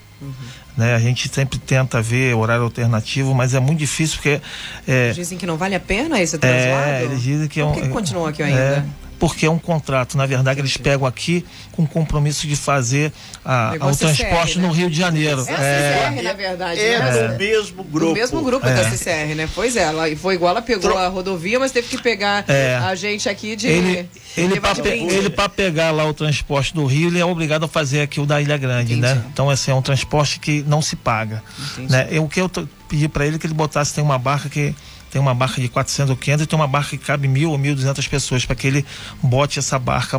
Né? 0.77 0.95
A 0.95 0.99
gente 0.99 1.29
sempre 1.29 1.59
tenta 1.59 2.01
ver 2.01 2.35
horário 2.35 2.65
alternativo, 2.65 3.35
mas 3.35 3.55
é 3.55 3.61
muito 3.61 3.79
difícil 3.79 4.17
porque 4.17 4.41
é, 4.87 5.13
Dizem 5.13 5.39
que 5.39 5.47
não 5.47 5.57
vale 5.57 5.75
a 5.75 5.81
pena 5.81 6.21
esse 6.21 6.39
translado? 6.39 6.91
é, 6.91 7.05
eles 7.05 7.23
dizem 7.23 7.49
que 7.49 7.61
é 7.61 7.65
Por 7.65 7.71
um. 7.71 7.75
que, 7.75 7.81
que 7.83 7.89
continuam 7.89 8.27
aqui 8.27 8.43
é, 8.43 8.47
ainda? 8.47 8.87
Porque 9.21 9.47
é 9.47 9.51
um 9.51 9.59
contrato. 9.59 10.17
Na 10.17 10.25
verdade, 10.27 10.59
eles 10.61 10.77
pegam 10.77 11.07
aqui 11.07 11.45
com 11.73 11.87
compromisso 11.87 12.49
de 12.49 12.57
fazer 12.57 13.13
a, 13.45 13.75
o 13.77 13.95
transporte 13.97 14.55
CCR, 14.55 14.61
né? 14.61 14.67
no 14.67 14.73
Rio 14.73 14.91
de 14.91 14.97
Janeiro. 14.97 15.45
É 15.47 15.55
a 15.55 15.61
É, 15.63 16.11
CCR, 16.11 16.23
na 16.25 16.33
verdade. 16.33 16.81
É, 16.81 16.99
né? 16.99 17.29
do 17.29 17.39
mesmo 17.39 17.85
grupo. 17.85 18.07
Do 18.07 18.13
mesmo 18.15 18.43
grupo 18.43 18.67
É. 18.67 18.75
da 18.75 18.91
CCR, 18.91 19.35
né? 19.37 19.49
Pois 19.55 19.77
é, 19.77 19.83
ela 19.83 20.17
foi 20.17 20.35
igual, 20.35 20.51
ela 20.53 20.63
pegou 20.63 20.91
Tro- 20.91 20.99
a 20.99 21.07
rodovia, 21.09 21.61
mas 21.61 21.71
teve 21.71 21.87
que 21.89 22.03
pegar 22.03 22.45
É. 22.49 22.77
a 22.77 22.95
gente 22.95 23.29
aqui 23.29 23.55
de. 23.55 23.69
ele, 23.69 24.09
ele 24.37 24.59
para 24.61 24.89
ele 24.89 25.31
pra 25.31 25.49
pegar 25.49 25.91
lá 25.91 26.05
o 26.07 26.15
transporte 26.15 26.73
do 26.75 26.87
Rio, 26.87 27.09
ele 27.09 27.19
é 27.21 27.25
obrigado 27.25 27.65
a 27.65 27.69
fazer 27.69 28.01
aqui 28.01 28.19
o 28.21 28.27
da 28.27 28.41
Ilha 28.41 28.57
Grande, 28.57 28.95
Entendi. 28.95 29.15
né? 29.15 29.23
Então, 29.33 29.51
assim, 29.51 29.71
é 29.71 29.75
um 29.75 29.83
transporte 29.83 30.41
que 30.41 30.65
não 30.67 30.81
se 30.81 30.97
paga. 30.97 31.43
Entendi. 31.75 31.93
Né? 31.93 32.09
Eu, 32.11 32.25
o 32.25 32.29
que 32.29 32.41
eu 32.41 32.51
pedi 32.89 33.07
para 33.07 33.27
ele 33.27 33.37
é 33.37 33.39
que 33.39 33.47
ele 33.47 33.55
botasse, 33.55 33.95
tem 33.95 34.03
uma 34.03 34.19
barca 34.19 34.49
que 34.49 34.75
tem 35.11 35.21
uma 35.21 35.35
barca 35.35 35.61
de 35.61 35.69
400 35.69 36.11
ou 36.11 36.17
500 36.17 36.45
e 36.45 36.47
tem 36.47 36.59
uma 36.59 36.67
barca 36.67 36.91
que 36.91 36.99
cabe 36.99 37.27
mil 37.29 37.51
ou 37.51 37.59
1.200 37.59 38.09
pessoas, 38.09 38.45
para 38.45 38.55
que 38.57 38.67
ele 38.67 38.85
bote 39.23 39.59
essa 39.59 39.79
barca 39.79 40.19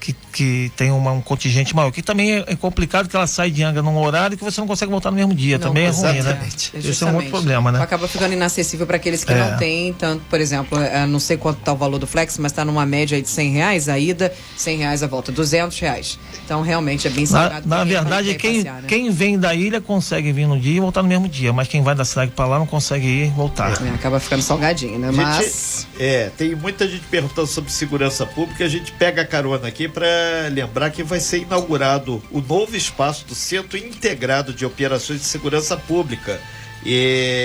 que, 0.00 0.12
que 0.32 0.72
tem 0.76 0.90
uma- 0.90 1.12
um 1.12 1.20
contingente 1.20 1.74
maior. 1.76 1.90
Que 1.90 2.02
também 2.02 2.32
é, 2.32 2.44
é 2.48 2.56
complicado 2.56 3.08
que 3.08 3.16
ela 3.16 3.26
sai 3.26 3.50
de 3.50 3.62
Angra 3.62 3.82
num 3.82 3.98
horário 3.98 4.36
que 4.38 4.44
você 4.44 4.60
não 4.60 4.68
consegue 4.68 4.90
voltar 4.90 5.10
no 5.10 5.16
mesmo 5.16 5.34
dia. 5.34 5.58
Não, 5.58 5.68
também 5.68 5.84
é 5.86 5.90
ruim, 5.90 6.02
né? 6.02 6.18
exatamente. 6.18 6.70
É, 6.74 6.78
Esse 6.78 7.04
é 7.04 7.06
um 7.06 7.14
outro 7.16 7.30
problema, 7.30 7.70
né? 7.72 7.82
Acaba 7.82 8.08
ficando 8.08 8.32
inacessível 8.32 8.86
para 8.86 8.96
aqueles 8.96 9.24
que 9.24 9.32
É. 9.32 9.50
não 9.50 9.58
têm 9.58 9.92
tanto, 9.92 10.22
por 10.30 10.40
exemplo, 10.40 10.78
é, 10.78 11.04
não 11.06 11.20
sei 11.20 11.36
quanto 11.36 11.58
está 11.58 11.72
o 11.72 11.76
valor 11.76 11.98
do 11.98 12.06
Flex, 12.06 12.38
mas 12.38 12.52
está 12.52 12.64
numa 12.64 12.86
média 12.86 13.20
de 13.20 13.28
100 13.28 13.50
reais 13.52 13.88
a 13.88 13.98
ida, 13.98 14.32
100 14.56 14.78
reais 14.78 15.02
a 15.02 15.06
volta, 15.06 15.30
200 15.32 15.78
reais. 15.78 16.18
Então 16.44 16.62
realmente 16.62 17.06
é 17.06 17.10
bem 17.10 17.24
Na, 17.24 17.28
salgado. 17.30 17.68
na 17.68 17.76
quem 17.78 17.86
verdade, 17.86 18.34
quem, 18.36 18.56
passear, 18.56 18.74
né? 18.82 18.88
quem 18.88 19.10
vem 19.10 19.38
da 19.38 19.54
ilha 19.54 19.80
consegue 19.80 20.32
vir 20.32 20.46
no 20.46 20.58
dia 20.58 20.76
e 20.76 20.80
voltar 20.80 21.02
no 21.02 21.08
mesmo 21.08 21.28
dia, 21.28 21.52
mas 21.52 21.68
quem 21.68 21.82
vai 21.82 21.94
da 21.94 22.04
cidade 22.04 22.30
para 22.30 22.46
lá 22.46 22.58
não 22.58 22.66
consegue 22.66 23.06
ir 23.06 23.26
e 23.26 23.30
voltar. 23.30 23.70
É, 23.84 23.90
acaba 23.94 24.18
ficando 24.20 24.29
salgadinho, 24.38 24.98
né? 24.98 25.08
Gente, 25.08 25.16
Mas. 25.16 25.86
é, 25.98 26.30
tem 26.36 26.54
muita 26.54 26.86
gente 26.86 27.04
perguntando 27.06 27.46
sobre 27.46 27.72
segurança 27.72 28.24
pública. 28.24 28.64
A 28.64 28.68
gente 28.68 28.92
pega 28.92 29.22
a 29.22 29.26
carona 29.26 29.66
aqui 29.66 29.88
para 29.88 30.06
lembrar 30.50 30.90
que 30.90 31.02
vai 31.02 31.18
ser 31.18 31.38
inaugurado 31.38 32.22
o 32.30 32.40
novo 32.40 32.76
espaço 32.76 33.26
do 33.26 33.34
Centro 33.34 33.76
Integrado 33.76 34.52
de 34.52 34.64
Operações 34.64 35.20
de 35.20 35.26
Segurança 35.26 35.76
Pública. 35.76 36.40
E 36.84 36.92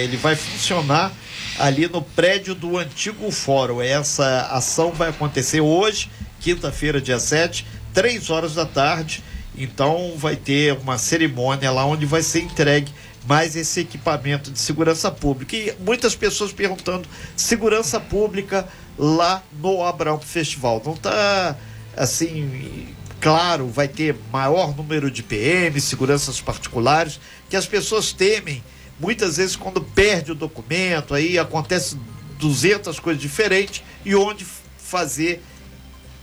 ele 0.04 0.18
vai 0.18 0.36
funcionar 0.36 1.12
ali 1.58 1.88
no 1.88 2.02
prédio 2.02 2.54
do 2.54 2.78
antigo 2.78 3.32
fórum. 3.32 3.82
Essa 3.82 4.48
ação 4.52 4.92
vai 4.92 5.10
acontecer 5.10 5.62
hoje, 5.62 6.10
quinta-feira, 6.40 7.02
dia 7.02 7.20
7, 7.20 7.66
3 7.94 8.30
horas 8.30 8.56
da 8.56 8.66
tarde. 8.66 9.24
Então 9.58 10.14
vai 10.18 10.36
ter 10.36 10.74
uma 10.74 10.98
cerimônia 10.98 11.72
lá 11.72 11.86
onde 11.86 12.06
vai 12.06 12.22
ser 12.22 12.42
entregue 12.42 12.92
mais 13.28 13.56
esse 13.56 13.80
equipamento 13.82 14.52
de 14.52 14.60
segurança 14.60 15.12
pública. 15.12 15.56
E 15.56 15.76
muitas 15.80 16.16
pessoas 16.16 16.54
perguntando: 16.54 17.08
segurança 17.36 18.00
pública 18.00 18.68
lá 18.98 19.44
no 19.60 19.84
Abraão 19.84 20.20
Festival. 20.20 20.82
Não 20.86 20.94
está 20.94 21.56
assim. 21.96 22.88
Claro, 23.20 23.68
vai 23.68 23.88
ter 23.88 24.16
maior 24.32 24.76
número 24.76 25.10
de 25.10 25.24
PM, 25.24 25.80
seguranças 25.82 26.40
particulares, 26.40 27.20
que 27.50 27.56
as 27.56 27.66
pessoas 27.66 28.14
temem. 28.14 28.64
Muitas 29.00 29.38
vezes, 29.38 29.56
quando 29.56 29.82
perde 29.82 30.32
o 30.32 30.36
documento, 30.36 31.14
aí 31.14 31.38
acontece 31.40 31.98
200 32.38 33.00
coisas 33.00 33.22
diferentes. 33.22 33.84
E 34.06 34.16
onde 34.16 34.46
fazer 34.78 35.42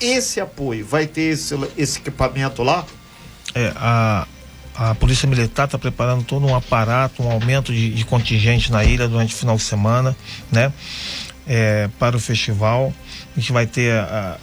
esse 0.01 0.41
apoio? 0.41 0.87
Vai 0.87 1.07
ter 1.07 1.33
esse, 1.33 1.55
esse 1.77 1.99
equipamento 1.99 2.63
lá? 2.63 2.87
É, 3.55 3.73
a, 3.77 4.27
a 4.75 4.95
Polícia 4.95 5.29
Militar 5.29 5.67
está 5.67 5.79
preparando 5.79 6.25
todo 6.25 6.47
um 6.47 6.55
aparato, 6.55 7.23
um 7.23 7.31
aumento 7.31 7.73
de, 7.73 7.91
de 7.91 8.05
contingente 8.05 8.73
na 8.73 8.83
ilha 8.85 9.07
durante 9.09 9.35
o 9.35 9.37
final 9.37 9.57
de 9.57 9.63
semana, 9.63 10.17
né? 10.51 10.73
É, 11.47 11.89
para 11.99 12.17
o 12.17 12.21
festival. 12.21 12.93
A 13.37 13.41
gente 13.41 13.53
vai 13.53 13.67
ter, 13.67 13.93
a- 13.93 14.37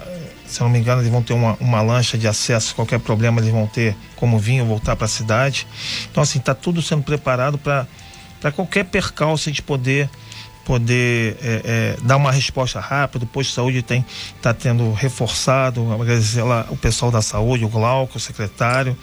se 0.46 0.60
não 0.62 0.70
me 0.70 0.78
engano, 0.80 1.02
eles 1.02 1.12
vão 1.12 1.24
ter 1.24 1.34
uma, 1.34 1.56
uma 1.60 1.82
lancha 1.82 2.18
de 2.18 2.28
acesso. 2.28 2.76
Qualquer 2.76 3.00
problema, 3.00 3.40
eles 3.40 3.52
vão 3.52 3.66
ter 3.68 3.96
como 4.16 4.40
ou 4.62 4.68
voltar 4.68 4.96
para 4.96 5.06
a 5.06 5.10
cidade. 5.10 5.66
Então, 6.12 6.22
assim, 6.22 6.40
está 6.40 6.54
tudo 6.54 6.82
sendo 6.82 7.04
preparado 7.04 7.58
para 7.58 8.52
qualquer 8.52 8.86
percalço 8.86 9.50
gente 9.52 9.62
poder 9.62 10.10
poder 10.70 11.36
é, 11.42 11.62
é, 11.66 11.98
dar 12.04 12.16
uma 12.16 12.32
resposta 12.32 12.80
rápida. 12.80 13.26
O 13.26 13.28
posto 13.28 13.50
de 13.50 13.56
saúde 13.56 13.82
tem 13.82 14.06
está 14.36 14.54
tendo 14.54 14.94
reforçado, 14.94 15.92
agradecer 15.92 16.44
lá 16.44 16.68
o 16.70 16.78
pessoal 16.78 17.10
da 17.10 17.24
saúde, 17.24 17.66
o 17.66 17.68
Glauco, 17.68 18.18
o 18.18 18.22
secretário, 18.22 18.96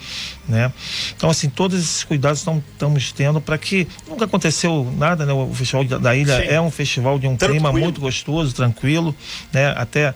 né? 0.49 0.73
Então 1.17 1.29
assim 1.29 1.49
todos 1.49 1.77
esses 1.77 2.05
cuidados 2.05 2.39
estamos 2.39 3.11
tendo 3.11 3.41
para 3.41 3.59
que 3.59 3.89
nunca 4.09 4.27
aconteceu 4.27 4.95
nada, 4.97 5.27
né? 5.27 5.33
O 5.33 5.53
festival 5.53 5.83
da, 5.83 5.99
da 5.99 6.15
ilha 6.15 6.41
Sim. 6.41 6.47
é 6.47 6.61
um 6.61 6.71
festival 6.71 7.19
de 7.19 7.27
um 7.27 7.37
Tranquilo. 7.37 7.65
clima 7.65 7.73
muito 7.77 8.01
gostoso, 8.01 8.55
tranquilo, 8.55 9.13
né? 9.53 9.75
Até 9.77 10.15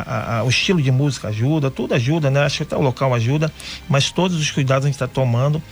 a- 0.00 0.38
a- 0.38 0.44
o 0.44 0.48
estilo 0.48 0.80
de 0.80 0.90
música 0.90 1.28
ajuda, 1.28 1.70
tudo 1.70 1.94
ajuda, 1.94 2.30
né? 2.30 2.40
Acho 2.44 2.58
que 2.58 2.62
até 2.62 2.76
o 2.76 2.80
local 2.80 3.12
ajuda, 3.14 3.52
mas 3.88 4.10
todos 4.10 4.38
os 4.38 4.50
cuidados 4.50 4.84
a 4.84 4.88
gente 4.88 4.94
está 4.94 5.06
tomando 5.08 5.62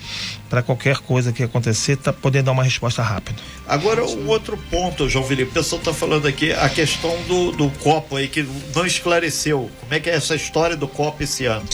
para 0.49 0.63
qualquer 0.63 0.99
coisa 0.99 1.33
que 1.33 1.43
acontecer, 1.43 1.97
tá 1.97 2.13
poder 2.13 2.43
dar 2.43 2.53
uma 2.53 2.63
resposta 2.65 3.03
rápida. 3.03 3.41
Agora, 3.67 4.05
um 4.05 4.27
outro 4.29 4.57
ponto, 4.71 5.09
João 5.09 5.25
Felipe, 5.25 5.51
o 5.51 5.55
pessoal 5.55 5.79
está 5.79 5.93
falando 5.95 6.27
aqui 6.27 6.53
a 6.53 6.69
questão 6.69 7.17
do, 7.29 7.53
do 7.53 7.71
copo 7.79 8.17
aí, 8.17 8.29
que 8.29 8.47
não 8.75 8.85
esclareceu. 8.87 9.71
Como 9.81 9.95
é 9.95 10.01
que 10.01 10.11
é 10.11 10.15
essa 10.15 10.35
história 10.35 10.77
do 10.77 10.89
copo 10.89 11.23
esse 11.23 11.47
ano? 11.47 11.65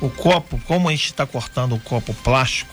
O 0.00 0.08
copo, 0.08 0.60
como 0.66 0.88
a 0.88 0.90
gente 0.92 1.06
está 1.06 1.26
cortando 1.26 1.74
o 1.74 1.80
copo 1.80 2.14
plástico, 2.14 2.72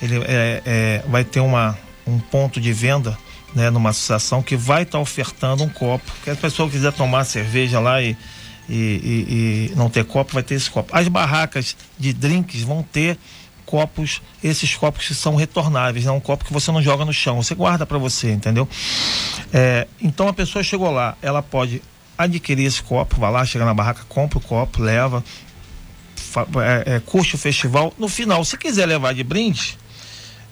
ele 0.00 0.16
é, 0.26 0.62
é, 0.66 1.02
vai 1.08 1.24
ter 1.24 1.40
uma, 1.40 1.78
um 2.06 2.18
ponto 2.18 2.60
de 2.60 2.72
venda 2.72 3.16
né, 3.56 3.70
numa 3.70 3.88
associação 3.90 4.42
que 4.42 4.54
vai 4.54 4.82
estar 4.82 4.98
ofertando 5.00 5.64
um 5.64 5.68
copo. 5.68 6.12
Que 6.22 6.30
a 6.30 6.36
pessoa 6.36 6.68
quiser 6.70 6.92
tomar 6.92 7.24
cerveja 7.24 7.80
lá 7.80 8.02
e, 8.02 8.14
e, 8.68 8.74
e- 8.74 9.70
e 9.72 9.76
não 9.76 9.88
ter 9.90 10.04
copo, 10.04 10.34
vai 10.34 10.42
ter 10.42 10.54
esse 10.56 10.70
copo. 10.70 10.94
As 10.94 11.08
barracas 11.08 11.74
de 11.98 12.12
drinks 12.12 12.60
vão 12.62 12.82
ter 12.82 13.18
copos, 13.64 14.20
esses 14.44 14.76
copos 14.76 15.08
que 15.08 15.14
são 15.14 15.34
retornáveis, 15.34 16.06
é 16.06 16.12
um 16.12 16.20
copo 16.20 16.44
que 16.44 16.52
você 16.52 16.70
não 16.70 16.80
joga 16.82 17.04
no 17.04 17.12
chão, 17.12 17.42
você 17.42 17.54
guarda 17.54 17.84
para 17.86 17.98
você, 17.98 18.30
entendeu? 18.30 18.68
É, 19.52 19.88
então 20.00 20.28
a 20.28 20.32
pessoa 20.34 20.62
chegou 20.62 20.90
lá, 20.90 21.16
ela 21.22 21.42
pode 21.42 21.82
adquirir 22.16 22.66
esse 22.66 22.82
copo, 22.82 23.18
vai 23.18 23.32
lá, 23.32 23.44
chega 23.44 23.64
na 23.64 23.74
barraca, 23.74 24.02
compra 24.08 24.38
o 24.38 24.40
copo, 24.40 24.80
leva, 24.82 25.24
é, 26.86 26.96
é, 26.96 27.00
curte 27.00 27.34
o 27.34 27.38
festival. 27.38 27.92
No 27.98 28.08
final, 28.08 28.44
se 28.44 28.56
quiser 28.56 28.86
levar 28.86 29.14
de 29.14 29.24
brinde, 29.24 29.76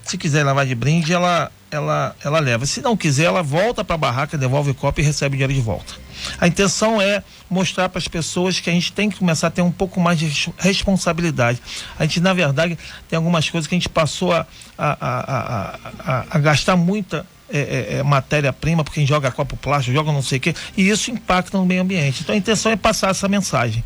se 0.02 0.16
quiser 0.18 0.44
levar 0.44 0.66
de 0.66 0.74
brinde, 0.74 1.12
ela, 1.12 1.52
ela, 1.74 2.14
ela 2.24 2.38
leva. 2.40 2.64
Se 2.66 2.80
não 2.80 2.96
quiser, 2.96 3.24
ela 3.24 3.42
volta 3.42 3.84
para 3.84 3.94
a 3.94 3.98
barraca, 3.98 4.38
devolve 4.38 4.70
o 4.70 4.74
copo 4.74 5.00
e 5.00 5.02
recebe 5.04 5.34
o 5.34 5.36
dinheiro 5.38 5.52
de 5.54 5.60
volta. 5.60 5.94
A 6.40 6.46
intenção 6.46 7.00
é 7.02 7.22
mostrar 7.50 7.88
para 7.88 7.98
as 7.98 8.08
pessoas 8.08 8.60
que 8.60 8.70
a 8.70 8.72
gente 8.72 8.92
tem 8.92 9.10
que 9.10 9.18
começar 9.18 9.48
a 9.48 9.50
ter 9.50 9.62
um 9.62 9.70
pouco 9.70 10.00
mais 10.00 10.18
de 10.18 10.26
res- 10.26 10.48
responsabilidade. 10.58 11.60
A 11.98 12.04
gente, 12.04 12.20
na 12.20 12.32
verdade, 12.32 12.78
tem 13.08 13.16
algumas 13.16 13.48
coisas 13.50 13.66
que 13.66 13.74
a 13.74 13.78
gente 13.78 13.88
passou 13.88 14.32
a, 14.32 14.46
a, 14.78 14.96
a, 15.00 15.78
a, 16.06 16.24
a- 16.30 16.38
gastar 16.38 16.76
muita 16.76 17.26
é, 17.50 17.58
é, 17.58 17.96
é, 17.98 18.02
matéria-prima, 18.02 18.82
porque 18.82 19.00
gente 19.00 19.08
joga 19.08 19.30
copo 19.30 19.56
plástico, 19.56 19.94
joga 19.94 20.10
não 20.12 20.22
sei 20.22 20.38
o 20.38 20.40
quê, 20.40 20.54
e 20.76 20.88
isso 20.88 21.10
impacta 21.10 21.58
no 21.58 21.66
meio 21.66 21.82
ambiente. 21.82 22.22
Então 22.22 22.34
a 22.34 22.38
intenção 22.38 22.72
é 22.72 22.76
passar 22.76 23.10
essa 23.10 23.28
mensagem. 23.28 23.84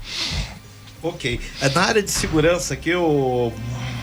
Ok. 1.03 1.41
É, 1.61 1.69
Na 1.71 1.83
área 1.83 2.03
de 2.03 2.11
segurança 2.11 2.75
aqui, 2.75 2.91
eu 2.91 3.53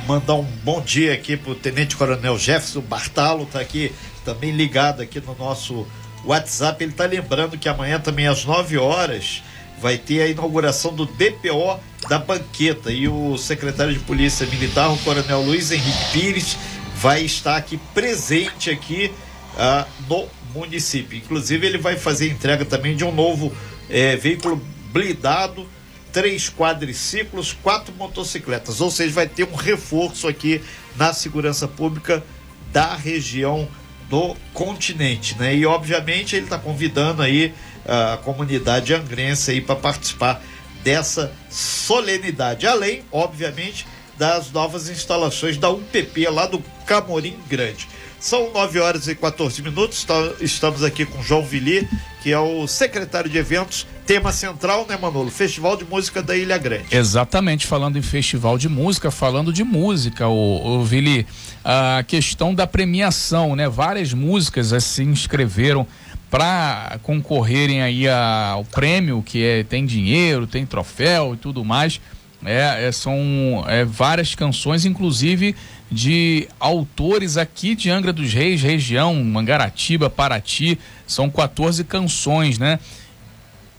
mandar 0.08 0.36
um 0.36 0.44
bom 0.64 0.82
dia 0.82 1.14
aqui 1.14 1.36
pro 1.36 1.56
Tenente 1.56 1.96
Coronel 1.96 2.38
Jefferson 2.38 2.82
Bartalo, 2.82 3.46
tá 3.46 3.60
aqui 3.60 3.92
também 4.24 4.52
ligado 4.52 5.02
aqui 5.02 5.20
no 5.20 5.36
nosso 5.36 5.86
WhatsApp. 6.24 6.84
Ele 6.84 6.94
tá 6.94 7.06
lembrando 7.06 7.58
que 7.58 7.68
amanhã 7.68 8.00
também 8.00 8.28
às 8.28 8.46
9 8.46 8.78
horas 8.78 9.42
vai 9.82 9.98
ter 9.98 10.22
a 10.22 10.28
inauguração 10.28 10.94
do 10.94 11.06
DPO 11.06 11.80
da 12.08 12.20
banqueta 12.20 12.92
e 12.92 13.08
o 13.08 13.38
secretário 13.38 13.94
de 13.94 14.00
Polícia 14.00 14.46
Militar, 14.46 14.92
o 14.92 14.98
Coronel 15.00 15.42
Luiz 15.42 15.72
Henrique 15.72 16.12
Pires, 16.12 16.58
vai 16.96 17.24
estar 17.24 17.58
aqui 17.58 17.78
presente 17.94 18.70
aqui 18.70 19.12
uh, 19.56 19.86
no 20.08 20.28
município. 20.54 21.18
Inclusive 21.18 21.66
ele 21.66 21.78
vai 21.78 21.98
fazer 21.98 22.30
entrega 22.30 22.64
também 22.64 22.96
de 22.96 23.04
um 23.04 23.12
novo 23.12 23.52
eh, 23.90 24.16
veículo 24.16 24.62
blindado, 24.94 25.68
três 26.16 26.50
quadriciclos, 26.50 27.52
quatro 27.52 27.94
motocicletas. 27.94 28.80
Ou 28.80 28.90
seja, 28.90 29.14
vai 29.14 29.28
ter 29.28 29.44
um 29.44 29.54
reforço 29.54 30.30
aqui 30.30 30.64
na 30.96 31.12
segurança 31.12 31.68
pública 31.68 32.24
da 32.72 32.96
região 32.96 33.68
do 34.10 34.34
continente, 34.54 35.38
né? 35.38 35.54
E 35.54 35.66
obviamente 35.66 36.34
ele 36.34 36.46
está 36.46 36.58
convidando 36.58 37.22
aí 37.22 37.54
a 37.86 38.16
comunidade 38.16 38.94
angrense 38.94 39.52
aí 39.52 39.60
para 39.60 39.76
participar 39.76 40.42
dessa 40.82 41.34
solenidade, 41.50 42.66
além, 42.66 43.04
obviamente, 43.12 43.86
das 44.18 44.50
novas 44.54 44.88
instalações 44.88 45.58
da 45.58 45.70
UPP 45.70 46.30
lá 46.30 46.46
do 46.46 46.64
Camorim 46.86 47.38
Grande. 47.50 47.90
São 48.26 48.52
9 48.52 48.80
horas 48.80 49.08
e 49.08 49.14
14 49.14 49.62
minutos. 49.62 50.04
Estamos 50.42 50.84
aqui 50.84 51.06
com 51.06 51.22
João 51.22 51.46
Vili, 51.46 51.88
que 52.24 52.32
é 52.32 52.40
o 52.40 52.66
secretário 52.66 53.30
de 53.30 53.38
eventos. 53.38 53.86
Tema 54.04 54.32
central, 54.32 54.88
né, 54.90 54.98
Manolo? 54.98 55.30
Festival 55.30 55.78
de 55.78 55.86
Música 55.86 56.24
da 56.24 56.36
Ilha 56.36 56.58
Grande. 56.58 56.88
Exatamente, 56.90 57.68
falando 57.68 58.00
em 58.00 58.02
festival 58.02 58.58
de 58.58 58.68
música, 58.68 59.12
falando 59.12 59.54
de 59.54 59.64
música, 59.64 60.28
o, 60.28 60.84
Vili, 60.84 61.28
a 61.64 62.04
questão 62.08 62.52
da 62.52 62.66
premiação, 62.66 63.56
né? 63.56 63.70
Várias 63.70 64.12
músicas 64.12 64.74
se 64.84 65.04
inscreveram 65.04 65.86
para 66.28 66.98
concorrerem 67.04 67.84
aí 67.84 68.10
ao 68.10 68.66
prêmio, 68.66 69.22
que 69.22 69.44
é, 69.44 69.64
tem 69.64 69.86
dinheiro, 69.86 70.48
tem 70.48 70.66
troféu 70.66 71.36
e 71.36 71.38
tudo 71.38 71.64
mais. 71.64 72.02
É, 72.46 72.88
é, 72.88 72.92
são 72.92 73.64
é, 73.68 73.84
várias 73.84 74.36
canções, 74.36 74.86
inclusive 74.86 75.56
de 75.92 76.48
autores 76.60 77.38
aqui 77.38 77.76
de 77.76 77.90
Angra 77.90 78.12
dos 78.12 78.34
Reis, 78.34 78.62
região, 78.62 79.16
Mangaratiba, 79.24 80.10
Paraty, 80.10 80.80
são 81.06 81.30
14 81.30 81.84
canções, 81.84 82.58
né? 82.58 82.80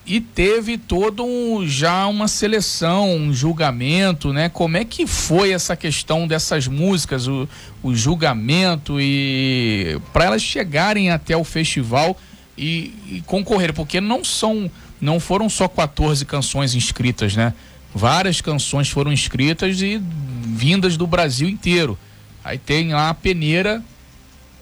E 0.06 0.20
teve 0.20 0.78
todo 0.78 1.24
um, 1.24 1.66
já 1.66 2.06
uma 2.06 2.28
seleção, 2.28 3.12
um 3.12 3.34
julgamento, 3.34 4.32
né? 4.32 4.48
Como 4.48 4.76
é 4.76 4.84
que 4.84 5.04
foi 5.04 5.50
essa 5.50 5.74
questão 5.74 6.28
dessas 6.28 6.68
músicas, 6.68 7.26
o, 7.26 7.48
o 7.82 7.92
julgamento 7.92 9.00
e 9.00 10.00
para 10.12 10.26
elas 10.26 10.42
chegarem 10.42 11.10
até 11.10 11.36
o 11.36 11.42
festival 11.42 12.16
e, 12.56 12.94
e 13.08 13.22
concorrer, 13.26 13.74
porque 13.74 14.00
não 14.00 14.24
são, 14.24 14.70
não 15.00 15.18
foram 15.18 15.50
só 15.50 15.66
14 15.66 16.24
canções 16.24 16.76
inscritas, 16.76 17.34
né? 17.34 17.52
Várias 17.96 18.42
canções 18.42 18.90
foram 18.90 19.10
inscritas 19.10 19.80
e 19.80 19.98
vindas 20.44 20.98
do 20.98 21.06
Brasil 21.06 21.48
inteiro. 21.48 21.98
Aí 22.44 22.58
tem 22.58 22.92
lá 22.92 23.08
a 23.08 23.14
peneira 23.14 23.82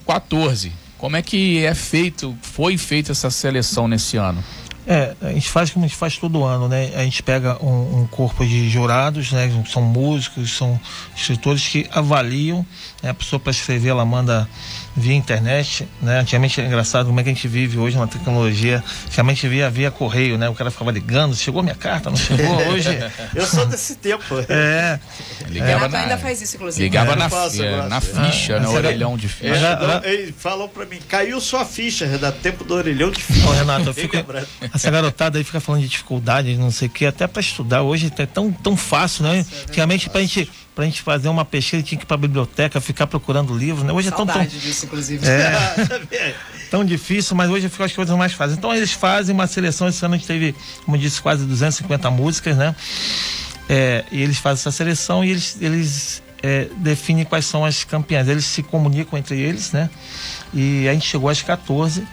14. 0.07 0.71
Como 0.97 1.17
é 1.17 1.23
que 1.23 1.65
é 1.65 1.75
feito, 1.75 2.33
foi 2.41 2.79
feita 2.79 3.11
essa 3.11 3.31
seleção 3.31 3.89
nesse 3.89 4.17
ano? 4.17 4.43
É, 4.87 5.17
a 5.21 5.33
gente 5.33 5.49
faz 5.49 5.69
como 5.71 5.85
a 5.85 5.89
gente 5.89 5.97
faz 5.97 6.17
todo 6.17 6.45
ano, 6.45 6.69
né? 6.69 6.93
A 6.95 7.03
gente 7.03 7.25
pega 7.25 7.59
um, 7.61 8.03
um 8.03 8.07
corpo 8.07 8.47
de 8.47 8.69
jurados, 8.71 9.33
né? 9.33 9.51
São 9.69 9.83
músicos, 9.83 10.57
são 10.57 10.79
escritores 11.17 11.67
que 11.67 11.89
avaliam. 11.91 12.65
Né? 13.03 13.11
A 13.11 13.15
pessoa 13.15 13.41
para 13.41 13.51
escrever, 13.51 13.89
ela 13.89 14.05
manda 14.05 14.49
via 14.97 15.15
internet, 15.15 15.89
né? 16.01 16.21
Antigamente 16.21 16.61
é 16.61 16.67
engraçado 16.67 17.07
como 17.07 17.19
é 17.19 17.23
que 17.23 17.31
a 17.31 17.33
gente 17.33 17.49
vive 17.49 17.79
hoje 17.79 17.97
na 17.97 18.07
tecnologia. 18.07 18.83
Antigamente 19.07 19.49
via 19.49 19.69
via 19.69 19.91
correio, 19.91 20.39
né? 20.39 20.49
O 20.49 20.55
cara 20.55 20.71
ficava 20.71 20.91
ligando, 20.91 21.35
chegou 21.35 21.63
minha 21.63 21.75
carta, 21.75 22.11
não 22.11 22.17
chegou 22.17 22.57
hoje. 22.69 22.89
Eu 23.35 23.47
sou 23.47 23.67
desse 23.67 23.97
tempo. 23.97 24.25
É. 24.49 25.01
Ligava 25.49 25.89
na, 25.89 26.01
ainda 26.01 26.19
faz 26.19 26.41
isso, 26.41 26.57
inclusive. 26.57 26.85
Ligava 26.85 27.13
é, 27.13 27.17
na, 27.17 27.29
faço, 27.29 27.63
é, 27.63 27.89
na 27.89 28.01
ficha, 28.01 28.61
no 28.61 28.73
orelhão 28.73 29.17
de 29.17 29.29
ficha. 29.29 29.55
Era, 29.55 29.69
era... 29.83 30.09
Ele 30.09 30.33
falou 30.33 30.69
pra 30.69 30.87
mim, 30.87 30.99
caiu 31.09 31.41
sua 31.41 31.65
ficha, 31.65 32.07
Renato, 32.07 32.39
tempo 32.39 32.65
do 32.65 32.75
orelhão 32.75 33.11
de 33.11 33.23
ficha. 33.23 33.49
Ô, 33.49 33.53
Renato, 33.53 33.89
eu 33.89 33.95
fico, 33.95 34.17
essa 34.73 34.91
garotada 34.91 35.39
aí 35.39 35.45
fica 35.45 35.61
falando 35.61 35.83
de 35.83 35.89
dificuldade, 35.89 36.57
não 36.57 36.71
sei 36.71 36.89
o 36.89 36.91
que, 36.91 37.07
até 37.07 37.27
para 37.27 37.41
estudar 37.41 37.83
hoje 37.83 38.13
é 38.17 38.27
tão, 38.27 38.53
tão 38.53 38.77
fácil, 38.77 39.25
né? 39.25 39.39
É 39.39 39.63
Antigamente 39.69 40.09
pra 40.09 40.21
gente 40.21 40.49
pra 40.75 40.85
gente 40.85 41.03
fazer 41.03 41.29
uma 41.29 41.45
pesquisa, 41.45 41.83
tinha 41.83 41.99
que 41.99 42.05
ir 42.05 42.07
pra 42.07 42.17
biblioteca, 42.17 42.81
ficar 42.81 43.07
procurando 43.07 43.57
livros, 43.57 43.85
né? 43.85 43.93
Hoje 43.93 44.09
é 44.09 44.11
tão, 44.11 44.27
tão 44.27 44.45
disso, 44.45 44.87
inclusive. 44.87 45.27
É, 45.27 46.35
tão 46.71 46.85
difícil, 46.85 47.37
mas 47.37 47.49
hoje 47.49 47.69
ficam 47.69 47.87
as 47.87 47.93
coisas 47.93 48.17
mais 48.17 48.33
fáceis. 48.33 48.59
Então 48.59 48.75
eles 48.75 48.93
fazem 48.93 49.35
uma 49.35 49.47
seleção, 49.47 49.89
esse 49.89 50.05
ano 50.05 50.15
a 50.15 50.19
gente 50.19 50.27
teve, 50.27 50.55
como 50.85 50.99
disse, 50.99 51.23
quase 51.23 51.45
250 51.45 52.11
músicas, 52.11 52.57
né? 52.57 52.75
É, 53.69 54.05
e 54.11 54.21
eles 54.23 54.39
fazem 54.39 54.61
essa 54.61 54.73
seleção 54.73 55.25
e 55.25 55.31
eles, 55.31 55.57
eles 55.61 56.23
é, 56.43 56.69
definem 56.77 57.25
quais 57.25 57.47
são 57.47 57.65
as 57.65 57.85
campeãs. 57.85 58.29
Eles 58.29 58.45
se 58.45 58.63
comunicam 58.63 59.19
entre 59.19 59.41
eles, 59.41 59.73
né? 59.73 59.89
E 60.53 60.89
a 60.89 60.93
gente 60.93 61.07
chegou 61.07 61.31
às 61.31 61.41
14 61.41 62.05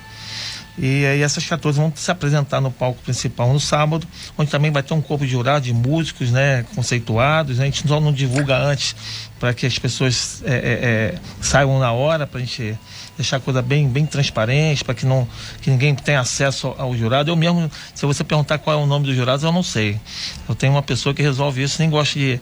e 0.78 1.06
aí 1.06 1.22
essas 1.22 1.46
14 1.46 1.80
vão 1.80 1.92
se 1.96 2.10
apresentar 2.10 2.62
no 2.62 2.72
palco 2.72 3.02
principal 3.04 3.52
no 3.52 3.60
sábado, 3.60 4.08
onde 4.38 4.50
também 4.50 4.72
vai 4.72 4.82
ter 4.82 4.94
um 4.94 5.02
corpo 5.02 5.26
de 5.26 5.32
jurado 5.32 5.66
de 5.66 5.74
músicos, 5.74 6.32
né, 6.32 6.66
conceituados. 6.76 7.58
Né? 7.58 7.64
A 7.64 7.66
gente 7.66 7.88
só 7.88 8.00
não 8.00 8.14
divulga 8.14 8.58
antes 8.58 8.96
para 9.40 9.54
que 9.54 9.66
as 9.66 9.78
pessoas 9.78 10.42
é, 10.46 10.54
é, 10.54 10.56
é, 10.56 11.16
saiam 11.42 11.78
na 11.80 11.92
hora, 11.92 12.26
para 12.26 12.40
a 12.40 12.44
gente 12.44 12.78
deixar 13.18 13.38
a 13.38 13.40
coisa 13.40 13.62
bem, 13.62 13.88
bem 13.88 14.06
transparente, 14.06 14.84
para 14.84 14.94
que 14.94 15.06
não 15.06 15.28
que 15.62 15.70
ninguém 15.70 15.94
tenha 15.96 16.20
acesso 16.20 16.74
ao 16.78 16.96
jurado. 16.96 17.30
Eu 17.30 17.36
mesmo, 17.36 17.70
se 17.94 18.06
você 18.06 18.24
perguntar 18.24 18.58
qual 18.58 18.80
é 18.80 18.84
o 18.84 18.86
nome 18.86 19.06
dos 19.06 19.16
jurados, 19.16 19.44
eu 19.44 19.52
não 19.52 19.64
sei. 19.64 20.00
Eu 20.48 20.56
tenho 20.56 20.74
uma 20.74 20.82
pessoa 20.82 21.14
que 21.14 21.22
resolve 21.22 21.62
isso, 21.62 21.78
nem 21.80 21.90
gosto 21.90 22.18
de, 22.18 22.40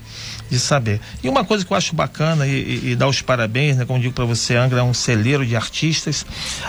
de 0.49 0.60
saber. 0.60 1.01
E 1.23 1.29
uma 1.29 1.43
coisa 1.43 1.65
que 1.65 1.71
eu 1.71 1.77
acho 1.77 1.95
bacana 1.95 2.47
e, 2.47 2.51
e, 2.51 2.91
e 2.91 2.95
dar 2.95 3.08
os 3.08 3.21
parabéns, 3.21 3.77
né, 3.77 3.86
como 3.86 3.99
digo 3.99 4.13
para 4.13 4.25
você, 4.25 4.55
Angra 4.55 4.79
é 4.79 4.84
um 4.84 4.93
celeiro 4.93 5.45
de 5.45 5.55
artistas. 5.55 6.25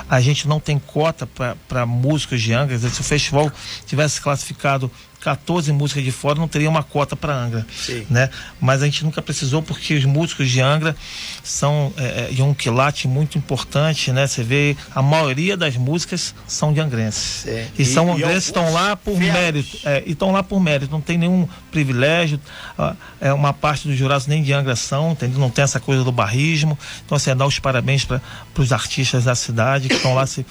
A 0.08 0.20
gente 0.20 0.48
não 0.48 0.58
tem 0.58 0.78
cota 0.78 1.28
para 1.68 1.86
músicos 1.86 2.40
de 2.40 2.52
Angra. 2.52 2.78
Se 2.78 3.00
o 3.00 3.04
festival 3.04 3.52
tivesse 3.86 4.20
classificado 4.20 4.90
14 5.20 5.72
músicas 5.72 6.02
de 6.02 6.10
fora 6.10 6.38
não 6.38 6.48
teria 6.48 6.68
uma 6.68 6.82
cota 6.82 7.14
para 7.14 7.34
Angra, 7.34 7.66
Sim. 7.74 8.06
né? 8.08 8.30
Mas 8.60 8.82
a 8.82 8.86
gente 8.86 9.04
nunca 9.04 9.20
precisou 9.20 9.62
porque 9.62 9.94
os 9.94 10.04
músicos 10.04 10.48
de 10.48 10.60
Angra 10.60 10.96
são 11.42 11.92
é, 11.96 12.28
é 12.30 12.32
de 12.32 12.42
um 12.42 12.54
quilate 12.54 13.06
muito 13.06 13.36
importante, 13.36 14.12
né? 14.12 14.26
Você 14.26 14.42
vê 14.42 14.76
a 14.94 15.02
maioria 15.02 15.56
das 15.56 15.76
músicas 15.76 16.34
são 16.46 16.72
de 16.72 16.80
angrenses 16.80 17.42
Sim. 17.42 17.66
e, 17.78 17.82
e 17.82 17.84
são 17.84 18.12
angrenses 18.12 18.46
estão 18.46 18.72
lá 18.72 18.96
por 18.96 19.18
mérito, 19.18 19.78
é, 19.84 20.02
e 20.06 20.12
estão 20.12 20.32
lá 20.32 20.42
por 20.42 20.60
mérito, 20.60 20.90
não 20.90 21.00
tem 21.00 21.18
nenhum 21.18 21.46
privilégio, 21.70 22.40
é 23.20 23.32
uma 23.32 23.52
parte 23.52 23.86
dos 23.86 23.96
jurados 23.96 24.26
nem 24.26 24.42
de 24.42 24.52
Angra 24.52 24.74
são, 24.74 25.12
entendeu? 25.12 25.38
Não 25.38 25.50
tem 25.50 25.62
essa 25.62 25.78
coisa 25.78 26.02
do 26.02 26.10
barrismo, 26.12 26.78
então 27.04 27.16
assim, 27.16 27.30
é 27.30 27.34
dar 27.34 27.46
os 27.46 27.58
parabéns 27.58 28.04
para 28.04 28.20
os 28.56 28.72
artistas 28.72 29.24
da 29.24 29.34
cidade 29.34 29.88
que 29.88 29.94
estão 29.94 30.14
lá 30.14 30.26
se 30.26 30.44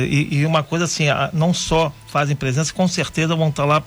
e, 0.00 0.28
e, 0.34 0.46
uma 0.46 0.62
coisa 0.62 0.84
assim, 0.84 1.04
não 1.32 1.52
só 1.52 1.92
fazem 2.08 2.34
presença, 2.36 2.72
com 2.72 2.86
certeza 2.88 3.34
vão 3.34 3.48
estar 3.48 3.64
lá 3.64 3.82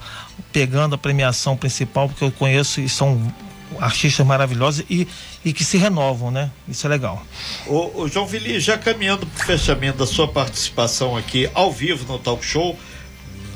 pegando 0.51 0.95
a 0.95 0.97
premiação 0.97 1.55
principal, 1.55 2.07
porque 2.07 2.23
eu 2.23 2.31
conheço 2.31 2.81
e 2.81 2.89
são 2.89 3.33
artistas 3.79 4.25
maravilhosos 4.25 4.85
e, 4.89 5.07
e 5.43 5.53
que 5.53 5.63
se 5.63 5.77
renovam, 5.77 6.31
né? 6.31 6.51
Isso 6.67 6.85
é 6.87 6.89
legal. 6.89 7.25
O, 7.65 8.01
o 8.03 8.07
João 8.07 8.25
Vili, 8.25 8.59
já 8.59 8.77
caminhando 8.77 9.25
para 9.25 9.43
o 9.43 9.45
fechamento 9.45 9.97
da 9.97 10.05
sua 10.05 10.27
participação 10.27 11.15
aqui 11.17 11.49
ao 11.53 11.71
vivo 11.71 12.11
no 12.11 12.17
Talk 12.19 12.43
Show, 12.45 12.77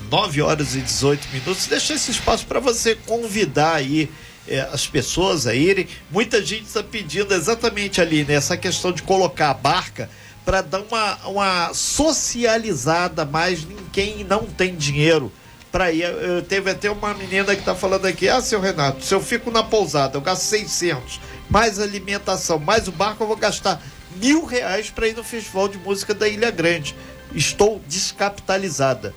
9 0.10 0.42
horas 0.42 0.76
e 0.76 0.82
18 0.82 1.28
minutos, 1.32 1.68
deixa 1.68 1.94
esse 1.94 2.12
espaço 2.12 2.46
para 2.46 2.60
você 2.60 2.96
convidar 2.96 3.76
aí 3.76 4.10
é, 4.48 4.62
as 4.74 4.86
pessoas 4.86 5.48
a 5.48 5.56
irem. 5.56 5.88
Muita 6.10 6.44
gente 6.44 6.66
está 6.66 6.84
pedindo 6.84 7.34
exatamente 7.34 8.02
ali, 8.02 8.26
né, 8.26 8.40
questão 8.58 8.92
de 8.92 9.02
colocar 9.04 9.52
a 9.52 9.54
barca 9.54 10.10
para 10.46 10.62
dar 10.62 10.82
uma, 10.82 11.16
uma 11.28 11.74
socializada 11.74 13.26
mais 13.26 13.62
em 13.64 13.78
quem 13.92 14.24
não 14.24 14.46
tem 14.46 14.76
dinheiro 14.76 15.32
para 15.72 15.92
ir. 15.92 16.04
Eu, 16.04 16.42
teve 16.42 16.70
até 16.70 16.90
uma 16.90 17.14
menina 17.14 17.56
que 17.56 17.64
tá 17.64 17.76
falando 17.76 18.06
aqui: 18.06 18.28
ah, 18.28 18.42
seu 18.42 18.60
Renato, 18.60 19.04
se 19.04 19.14
eu 19.14 19.22
fico 19.22 19.50
na 19.50 19.64
pousada, 19.64 20.18
eu 20.18 20.22
gasto 20.22 20.44
600, 20.44 21.20
mais 21.50 21.80
alimentação, 21.80 22.60
mais 22.60 22.88
o 22.88 22.92
barco, 22.92 23.24
eu 23.24 23.28
vou 23.28 23.38
gastar 23.38 23.82
mil 24.18 24.46
reais 24.46 24.90
para 24.90 25.08
ir 25.08 25.16
no 25.16 25.24
Festival 25.24 25.68
de 25.68 25.78
Música 25.78 26.14
da 26.14 26.28
Ilha 26.28 26.52
Grande. 26.52 26.96
Estou 27.34 27.82
descapitalizada. 27.88 29.14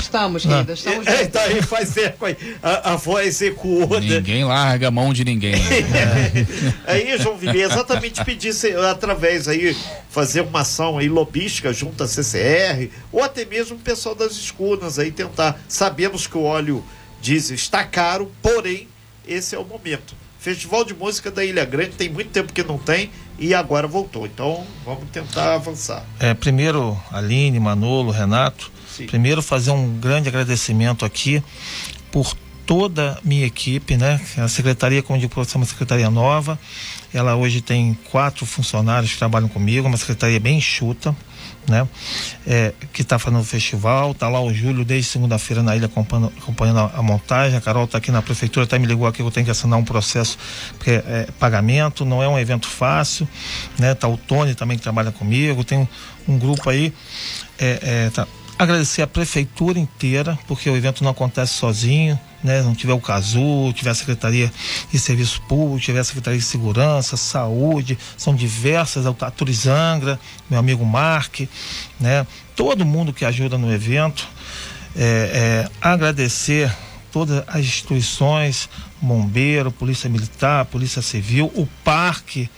Estamos, 0.00 0.44
querida, 0.44 0.72
estamos 0.72 1.06
é, 1.06 1.22
Então 1.22 1.42
aí 1.42 1.62
faz 1.62 1.96
eco 1.96 2.26
aí. 2.26 2.36
A, 2.62 2.92
a 2.92 2.96
voz 2.96 3.40
ecoou. 3.42 4.00
Né? 4.00 4.16
Ninguém 4.16 4.44
larga 4.44 4.88
a 4.88 4.90
mão 4.90 5.12
de 5.12 5.24
ninguém. 5.24 5.54
é. 5.54 6.46
Aí, 6.86 7.18
João 7.18 7.36
Vili, 7.36 7.60
exatamente 7.60 8.24
pedir 8.24 8.54
através 8.90 9.46
aí, 9.48 9.76
fazer 10.10 10.40
uma 10.40 10.60
ação 10.60 10.98
aí 10.98 11.08
lobística 11.08 11.72
junto 11.72 12.02
à 12.02 12.08
CCR, 12.08 12.90
ou 13.12 13.22
até 13.22 13.44
mesmo 13.44 13.76
o 13.76 13.80
pessoal 13.80 14.14
das 14.14 14.32
escunas 14.32 14.98
aí 14.98 15.10
tentar. 15.10 15.60
Sabemos 15.68 16.26
que 16.26 16.36
o 16.36 16.42
óleo 16.42 16.82
diesel 17.20 17.54
está 17.54 17.84
caro, 17.84 18.30
porém, 18.42 18.88
esse 19.26 19.54
é 19.54 19.58
o 19.58 19.64
momento. 19.64 20.14
Festival 20.38 20.84
de 20.84 20.94
Música 20.94 21.30
da 21.30 21.44
Ilha 21.44 21.64
Grande 21.64 21.90
tem 21.90 22.08
muito 22.08 22.30
tempo 22.30 22.52
que 22.52 22.62
não 22.62 22.78
tem 22.78 23.10
e 23.38 23.52
agora 23.52 23.86
voltou. 23.86 24.24
Então 24.26 24.64
vamos 24.84 25.04
tentar 25.10 25.54
avançar. 25.54 26.04
É, 26.18 26.32
primeiro, 26.32 26.98
Aline, 27.10 27.58
Manolo, 27.60 28.10
Renato, 28.10 28.70
Sim. 28.98 29.06
Primeiro, 29.06 29.40
fazer 29.40 29.70
um 29.70 29.98
grande 29.98 30.28
agradecimento 30.28 31.04
aqui 31.04 31.42
por 32.10 32.34
toda 32.66 33.12
a 33.12 33.18
minha 33.26 33.46
equipe, 33.46 33.96
né? 33.96 34.20
A 34.36 34.46
secretaria, 34.46 35.02
como 35.02 35.18
digo, 35.18 35.32
é 35.40 35.56
uma 35.56 35.64
secretaria 35.64 36.10
nova. 36.10 36.58
Ela 37.14 37.34
hoje 37.34 37.62
tem 37.62 37.96
quatro 38.10 38.44
funcionários 38.44 39.12
que 39.12 39.18
trabalham 39.18 39.48
comigo, 39.48 39.88
uma 39.88 39.96
secretaria 39.96 40.38
bem 40.38 40.58
enxuta, 40.58 41.16
né? 41.66 41.88
É, 42.46 42.74
que 42.92 43.00
está 43.00 43.18
fazendo 43.18 43.40
o 43.40 43.44
festival, 43.44 44.12
tá 44.12 44.28
lá 44.28 44.38
o 44.42 44.52
Júlio 44.52 44.84
desde 44.84 45.08
segunda-feira 45.10 45.62
na 45.62 45.74
ilha 45.76 45.86
acompanhando, 45.86 46.30
acompanhando 46.36 46.80
a, 46.80 46.92
a, 46.96 47.02
montagem, 47.02 47.56
a 47.56 47.60
Carol 47.62 47.84
está 47.84 47.96
aqui 47.96 48.10
na 48.10 48.20
prefeitura, 48.20 48.64
até 48.64 48.78
me 48.78 48.86
ligou 48.86 49.06
aqui 49.06 49.18
que 49.18 49.22
eu 49.22 49.30
tenho 49.30 49.46
que 49.46 49.50
assinar 49.50 49.78
um 49.78 49.84
processo, 49.84 50.36
porque 50.76 50.90
é, 50.90 50.94
é 50.96 51.28
pagamento, 51.38 52.04
não 52.04 52.22
é 52.22 52.28
um 52.28 52.38
evento 52.38 52.68
fácil, 52.68 53.26
né? 53.78 53.94
Tá 53.94 54.08
o 54.08 54.18
Tony 54.18 54.54
também 54.54 54.76
que 54.76 54.82
trabalha 54.82 55.10
comigo, 55.10 55.64
tem 55.64 55.78
um, 55.78 55.88
um 56.28 56.38
grupo 56.38 56.68
aí, 56.68 56.92
é, 57.58 57.78
é 57.82 58.10
tá, 58.10 58.26
agradecer 58.58 59.02
a 59.02 59.06
prefeitura 59.06 59.78
inteira, 59.78 60.38
porque 60.48 60.68
o 60.68 60.76
evento 60.76 61.04
não 61.04 61.12
acontece 61.12 61.54
sozinho, 61.54 62.18
né? 62.42 62.60
Não 62.62 62.74
tiver 62.74 62.92
o 62.92 63.00
CASU, 63.00 63.72
tiver 63.72 63.90
a 63.90 63.94
Secretaria 63.94 64.52
de 64.90 64.98
Serviço 64.98 65.40
Público, 65.42 65.80
tiver 65.80 66.00
a 66.00 66.04
Secretaria 66.04 66.38
de 66.38 66.44
Segurança, 66.44 67.16
Saúde, 67.16 67.96
são 68.16 68.34
diversas, 68.34 69.06
a 69.06 69.30
Turizangra, 69.30 70.18
meu 70.50 70.58
amigo 70.58 70.84
Mark, 70.84 71.40
né? 72.00 72.26
Todo 72.56 72.84
mundo 72.84 73.12
que 73.12 73.24
ajuda 73.24 73.56
no 73.56 73.72
evento. 73.72 74.26
É, 74.96 75.68
é, 75.70 75.70
agradecer 75.80 76.74
todas 77.12 77.44
as 77.46 77.60
instituições, 77.60 78.68
Bombeiro, 79.00 79.70
Polícia 79.70 80.10
Militar, 80.10 80.64
Polícia 80.64 81.00
Civil, 81.00 81.52
o 81.54 81.68
Parque, 81.84 82.50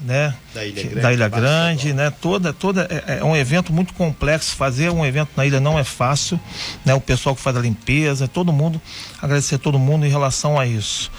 né? 0.00 0.34
Da 0.54 0.64
Ilha 0.64 0.82
Grande, 0.82 1.00
da 1.00 1.12
Ilha 1.12 1.28
Grande 1.28 1.92
né? 1.92 2.10
Toda, 2.10 2.52
toda 2.52 2.88
é, 2.90 3.18
é, 3.18 3.24
um 3.24 3.36
evento 3.36 3.72
muito 3.72 3.92
complexo. 3.94 4.54
Fazer 4.54 4.90
um 4.90 5.04
evento 5.04 5.30
na 5.36 5.44
ilha 5.44 5.60
não 5.60 5.78
é 5.78 5.84
fácil, 5.84 6.38
né? 6.84 6.94
O 6.94 7.00
pessoal 7.00 7.34
que 7.34 7.42
faz 7.42 7.56
a 7.56 7.60
limpeza, 7.60 8.28
todo 8.28 8.52
mundo, 8.52 8.80
agradecer 9.20 9.56
a 9.56 9.58
todo 9.58 9.78
mundo 9.78 10.06
em 10.06 10.10
relação 10.10 10.58
a 10.58 10.66
isso, 10.66 11.10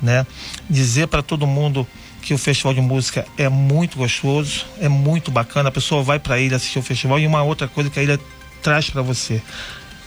né? 0.00 0.26
Dizer 0.68 1.08
para 1.08 1.22
todo 1.22 1.46
mundo 1.46 1.86
que 2.22 2.34
o 2.34 2.38
festival 2.38 2.74
de 2.74 2.80
música 2.80 3.24
é 3.38 3.48
muito 3.48 3.98
gostoso, 3.98 4.66
é 4.80 4.88
muito 4.88 5.30
bacana. 5.30 5.68
A 5.68 5.72
pessoa 5.72 6.02
vai 6.02 6.18
para 6.18 6.34
a 6.34 6.38
ilha 6.38 6.56
assistir 6.56 6.78
o 6.78 6.82
festival 6.82 7.18
e 7.18 7.26
uma 7.26 7.42
outra 7.42 7.68
coisa 7.68 7.88
que 7.88 8.00
a 8.00 8.02
ilha 8.02 8.20
traz 8.62 8.90
para 8.90 9.00
você 9.00 9.40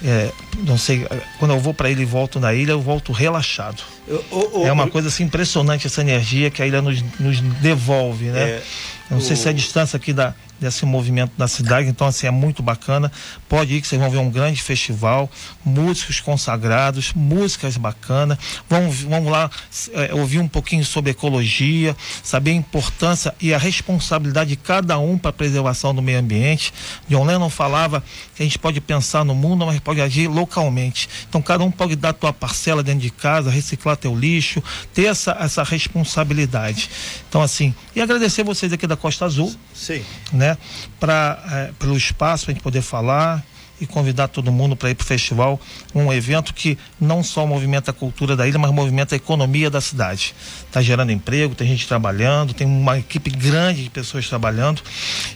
é, 0.04 0.32
não 0.66 0.78
sei, 0.78 1.06
quando 1.38 1.54
eu 1.54 1.60
vou 1.60 1.74
para 1.74 1.90
ele 1.90 2.04
e 2.04 2.06
volto 2.06 2.40
na 2.40 2.54
ilha, 2.54 2.72
eu 2.72 2.82
volto 2.82 3.12
relaxado. 3.12 3.84
Eu, 4.08 4.24
eu, 4.32 4.52
eu, 4.54 4.68
é 4.68 4.72
uma 4.72 4.90
coisa 4.90 5.10
assim 5.10 5.24
impressionante 5.24 5.88
essa 5.88 6.02
energia 6.02 6.50
que 6.50 6.62
a 6.62 6.68
ilha 6.68 6.82
nos, 6.82 7.02
nos 7.20 7.42
devolve, 7.42 8.26
né? 8.26 8.40
É, 8.40 8.64
não 9.12 9.20
sei 9.20 9.36
se 9.36 9.48
é 9.48 9.52
a 9.52 9.54
distância 9.54 9.98
aqui 9.98 10.14
da, 10.14 10.34
desse 10.60 10.86
movimento 10.86 11.32
da 11.38 11.48
cidade. 11.48 11.88
Então, 11.90 12.08
assim, 12.08 12.28
é 12.28 12.32
muito 12.32 12.62
bacana. 12.62 13.12
Pode 13.48 13.76
ir 13.76 13.82
que 13.82 13.88
vocês 13.88 14.00
vão 14.00 14.10
ver 14.10 14.18
um 14.18 14.30
grande 14.30 14.62
festival, 14.62 15.30
músicos 15.64 16.20
consagrados, 16.20 17.14
músicas 17.14 17.78
bacanas. 17.78 18.38
Vamos, 18.70 19.02
vamos 19.02 19.32
lá 19.32 19.50
é, 19.94 20.14
ouvir 20.14 20.40
um 20.40 20.48
pouquinho 20.48 20.84
sobre 20.84 21.12
ecologia, 21.12 21.96
saber 22.24 22.52
a 22.52 22.56
importância 22.56 23.34
e 23.40 23.54
a 23.54 23.58
responsabilidade 23.58 24.50
de 24.50 24.56
cada 24.56 24.98
um 24.98 25.18
para 25.18 25.30
a 25.30 25.34
preservação 25.34 25.94
do 25.94 26.02
meio 26.02 26.20
ambiente. 26.20 26.74
John 27.08 27.26
Lennon 27.26 27.50
falava 27.50 28.04
que 28.36 28.44
a 28.44 28.46
gente 28.46 28.60
pode 28.60 28.82
pensar 28.82 29.24
no 29.24 29.36
mundo, 29.36 29.66
mas 29.66 29.80
pode 29.80 30.02
agir 30.02 30.28
localmente. 30.28 31.10
Então, 31.28 31.42
cada 31.42 31.64
um 31.64 31.72
pode 31.72 31.96
dar 31.96 32.10
a 32.10 32.14
tua 32.14 32.34
parcela 32.34 32.84
dentro 32.84 33.02
de 33.02 33.10
casa, 33.10 33.50
reciclar 33.50 33.96
teu 33.98 34.16
lixo, 34.16 34.64
ter 34.94 35.06
essa, 35.06 35.38
essa 35.40 35.64
responsabilidade. 35.64 36.90
Então, 37.28 37.42
assim, 37.42 37.74
e 37.96 38.02
agradecer 38.02 38.44
vocês 38.44 38.74
aqui 38.74 38.88
da 38.88 38.96
Costa 38.96 39.26
Azul. 39.26 39.54
Sim. 39.74 40.04
Né? 40.34 40.49
Né? 40.50 40.58
Para 41.00 41.40
é, 41.52 41.72
pelo 41.78 41.96
espaço 41.96 42.46
para 42.46 42.52
a 42.52 42.54
gente 42.54 42.64
poder 42.64 42.82
falar 42.82 43.44
e 43.82 43.88
convidar 43.88 44.28
todo 44.28 44.52
mundo 44.52 44.76
para 44.76 44.90
ir 44.90 44.96
para 44.96 45.04
o 45.04 45.08
festival, 45.08 45.60
um 45.96 46.12
evento 46.12 46.54
que 46.54 46.78
não 47.00 47.24
só 47.24 47.48
movimenta 47.48 47.92
a 47.92 47.94
cultura 47.94 48.36
da 48.36 48.46
ilha, 48.46 48.60
mas 48.60 48.72
movimenta 48.72 49.16
a 49.16 49.18
economia 49.18 49.70
da 49.70 49.80
cidade. 49.80 50.36
Está 50.68 50.82
gerando 50.82 51.14
emprego, 51.14 51.56
tem 51.56 51.66
gente 51.66 51.88
trabalhando, 51.88 52.54
tem 52.54 52.68
uma 52.68 53.00
equipe 53.00 53.30
grande 53.30 53.84
de 53.84 53.90
pessoas 53.90 54.28
trabalhando 54.28 54.82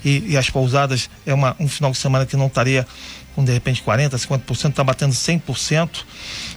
e, 0.04 0.32
e 0.32 0.38
as 0.38 0.50
pousadas 0.50 1.10
é 1.26 1.34
uma, 1.34 1.56
um 1.58 1.70
final 1.70 1.92
de 1.92 1.98
semana 1.98 2.26
que 2.26 2.36
não 2.36 2.48
estaria 2.48 2.86
com 3.36 3.44
de 3.44 3.52
repente 3.52 3.84
40%, 3.84 4.12
50%, 4.12 4.70
está 4.70 4.84
batendo 4.84 5.14
100%, 5.14 5.90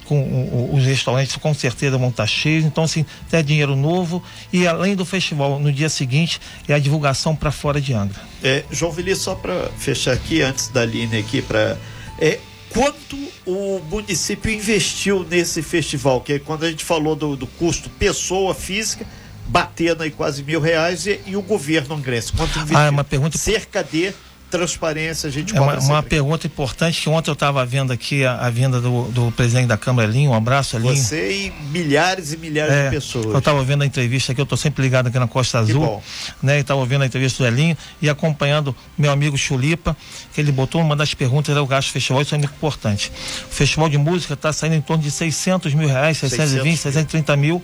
com 0.04 0.20
o, 0.20 0.74
os 0.74 0.84
restaurantes 0.84 1.36
com 1.36 1.52
certeza 1.54 1.98
vão 1.98 2.08
estar 2.08 2.26
cheios. 2.26 2.64
Então, 2.64 2.84
assim, 2.84 3.04
é 3.32 3.42
dinheiro 3.42 3.74
novo 3.74 4.22
e 4.52 4.66
além 4.66 4.94
do 4.94 5.04
festival, 5.04 5.58
no 5.58 5.72
dia 5.72 5.88
seguinte, 5.88 6.40
é 6.68 6.74
a 6.74 6.78
divulgação 6.78 7.34
para 7.34 7.50
fora 7.50 7.80
de 7.80 7.92
Angra. 7.92 8.20
É, 8.42 8.64
João 8.70 8.92
Vili, 8.92 9.14
só 9.16 9.34
para 9.34 9.68
fechar 9.78 10.12
aqui, 10.12 10.42
antes 10.42 10.68
da 10.68 10.84
linha 10.84 11.18
aqui, 11.18 11.42
para. 11.42 11.76
É, 12.18 12.38
quanto 12.70 13.16
o 13.46 13.80
município 13.90 14.50
investiu 14.50 15.26
nesse 15.28 15.62
festival? 15.62 16.20
Que 16.20 16.34
é 16.34 16.38
quando 16.38 16.64
a 16.64 16.70
gente 16.70 16.84
falou 16.84 17.16
do, 17.16 17.36
do 17.36 17.46
custo 17.46 17.90
pessoa 17.90 18.54
física, 18.54 19.06
batendo 19.46 20.02
aí 20.02 20.10
quase 20.10 20.42
mil 20.42 20.60
reais 20.60 21.06
e, 21.06 21.20
e 21.26 21.36
o 21.36 21.42
governo 21.42 21.94
angrense. 21.94 22.32
Quanto 22.32 22.58
investiu? 22.58 22.78
Ah, 22.78 22.86
é 22.86 22.90
uma 22.90 23.04
pergunta. 23.04 23.38
Cerca 23.38 23.82
de 23.82 24.12
transparência 24.50 25.28
a 25.28 25.32
gente 25.32 25.56
É 25.56 25.60
uma, 25.60 25.78
uma 25.78 26.02
pergunta 26.02 26.46
importante 26.46 27.00
que 27.00 27.08
ontem 27.08 27.30
eu 27.30 27.34
estava 27.34 27.64
vendo 27.64 27.92
aqui 27.92 28.24
a, 28.24 28.36
a 28.36 28.50
vinda 28.50 28.80
do, 28.80 29.04
do, 29.08 29.32
presidente 29.32 29.66
da 29.66 29.76
Câmara, 29.76 30.08
Elinho, 30.08 30.30
um 30.30 30.34
abraço, 30.34 30.76
Elinho. 30.76 30.96
Você 30.96 31.32
e 31.32 31.52
milhares 31.70 32.32
e 32.32 32.36
milhares 32.36 32.72
é, 32.72 32.84
de 32.84 32.90
pessoas. 32.90 33.26
Eu 33.26 33.38
estava 33.38 33.62
vendo 33.64 33.82
a 33.82 33.86
entrevista 33.86 34.32
aqui, 34.32 34.40
eu 34.40 34.44
estou 34.44 34.58
sempre 34.58 34.82
ligado 34.82 35.08
aqui 35.08 35.18
na 35.18 35.28
Costa 35.28 35.58
Azul, 35.58 36.02
né? 36.42 36.58
E 36.58 36.60
estava 36.60 36.84
vendo 36.86 37.02
a 37.02 37.06
entrevista 37.06 37.42
do 37.42 37.46
Elinho 37.46 37.76
e 38.00 38.08
acompanhando 38.08 38.74
meu 38.96 39.10
amigo 39.10 39.36
Chulipa, 39.36 39.96
que 40.34 40.40
ele 40.40 40.52
botou 40.52 40.80
uma 40.80 40.94
das 40.94 41.14
perguntas 41.14 41.56
o 41.56 41.66
gasto 41.66 41.90
festival, 41.90 42.22
isso 42.22 42.34
é 42.34 42.38
muito 42.38 42.52
importante. 42.52 43.10
O 43.50 43.54
festival 43.54 43.88
de 43.88 43.98
música 43.98 44.34
está 44.34 44.52
saindo 44.52 44.74
em 44.74 44.80
torno 44.80 45.02
de 45.02 45.10
600 45.10 45.72
mil 45.74 45.88
reais, 45.88 46.18
620, 46.18 46.76
600 46.76 47.06
630 47.06 47.36
mil. 47.36 47.62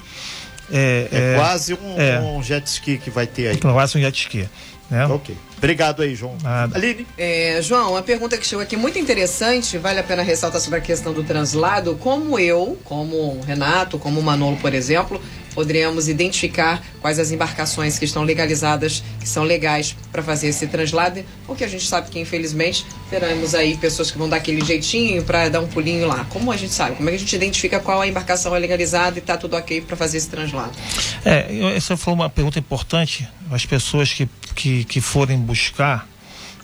É, 0.70 1.08
é, 1.12 1.32
é 1.34 1.36
quase 1.36 1.74
um, 1.74 2.00
é, 2.00 2.20
um 2.20 2.42
jet 2.42 2.66
ski 2.66 2.96
que 2.96 3.10
vai 3.10 3.26
ter 3.26 3.48
aí. 3.48 3.56
Quase 3.58 3.98
um 3.98 4.00
jet 4.00 4.18
ski. 4.18 4.48
Né? 4.90 5.06
Ok. 5.06 5.36
Obrigado 5.56 6.02
aí, 6.02 6.14
João. 6.14 6.36
Nada. 6.42 6.76
Aline? 6.76 7.06
É, 7.16 7.60
João, 7.62 7.92
uma 7.92 8.02
pergunta 8.02 8.36
que 8.36 8.46
chegou 8.46 8.62
aqui 8.62 8.76
muito 8.76 8.98
interessante, 8.98 9.78
vale 9.78 10.00
a 10.00 10.02
pena 10.02 10.22
ressaltar 10.22 10.60
sobre 10.60 10.80
a 10.80 10.82
questão 10.82 11.12
do 11.12 11.22
translado. 11.22 11.96
Como 12.00 12.38
eu, 12.38 12.78
como 12.84 13.16
o 13.16 13.40
Renato, 13.40 13.96
como 13.98 14.18
o 14.18 14.22
Manolo, 14.22 14.56
por 14.56 14.74
exemplo, 14.74 15.20
poderíamos 15.54 16.08
identificar 16.08 16.82
quais 17.00 17.18
as 17.18 17.30
embarcações 17.30 17.98
que 17.98 18.04
estão 18.04 18.22
legalizadas, 18.22 19.02
que 19.20 19.28
são 19.28 19.44
legais 19.44 19.94
para 20.10 20.22
fazer 20.22 20.48
esse 20.48 20.66
translado, 20.66 21.24
porque 21.46 21.64
a 21.64 21.68
gente 21.68 21.86
sabe 21.86 22.10
que 22.10 22.18
infelizmente 22.18 22.84
teremos 23.08 23.54
aí 23.54 23.76
pessoas 23.76 24.10
que 24.10 24.18
vão 24.18 24.28
dar 24.28 24.36
aquele 24.36 24.64
jeitinho 24.64 25.22
para 25.22 25.48
dar 25.48 25.60
um 25.60 25.66
pulinho 25.66 26.06
lá. 26.06 26.26
Como 26.30 26.50
a 26.50 26.56
gente 26.56 26.72
sabe? 26.72 26.96
Como 26.96 27.08
é 27.08 27.12
que 27.12 27.16
a 27.16 27.20
gente 27.20 27.36
identifica 27.36 27.78
qual 27.78 28.00
a 28.00 28.06
embarcação 28.06 28.54
é 28.56 28.58
legalizada 28.58 29.16
e 29.16 29.20
está 29.20 29.36
tudo 29.36 29.56
ok 29.56 29.80
para 29.82 29.96
fazer 29.96 30.18
esse 30.18 30.28
translado? 30.28 30.72
É, 31.24 31.46
essa 31.76 31.96
foi 31.96 32.12
uma 32.12 32.28
pergunta 32.28 32.58
importante. 32.58 33.28
As 33.54 33.66
pessoas 33.66 34.12
que, 34.12 34.28
que, 34.54 34.84
que 34.84 35.00
forem 35.00 35.38
buscar 35.38 36.08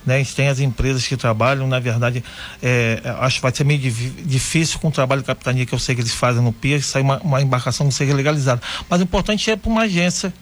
né? 0.08 0.14
A 0.14 0.18
gente 0.18 0.34
tem 0.34 0.48
as 0.48 0.58
empresas 0.58 1.06
que 1.06 1.18
trabalham, 1.18 1.66
na 1.66 1.78
verdade, 1.78 2.24
é, 2.62 3.02
acho 3.20 3.36
que 3.36 3.42
vai 3.42 3.54
ser 3.54 3.64
meio 3.64 3.78
difícil 3.78 4.78
com 4.78 4.88
o 4.88 4.90
trabalho 4.90 5.20
de 5.20 5.26
capitania 5.26 5.66
que 5.66 5.74
eu 5.74 5.78
sei 5.78 5.94
que 5.94 6.00
eles 6.00 6.14
fazem 6.14 6.42
no 6.42 6.50
PIA, 6.50 6.80
sair 6.80 7.02
uma, 7.02 7.18
uma 7.18 7.42
embarcação 7.42 7.86
que 7.86 7.94
seja 7.94 8.14
legalizada. 8.14 8.62
Mas 8.88 9.00
o 9.00 9.04
importante 9.04 9.50
é 9.50 9.56
para 9.56 9.70
uma 9.70 9.82
agência, 9.82 10.32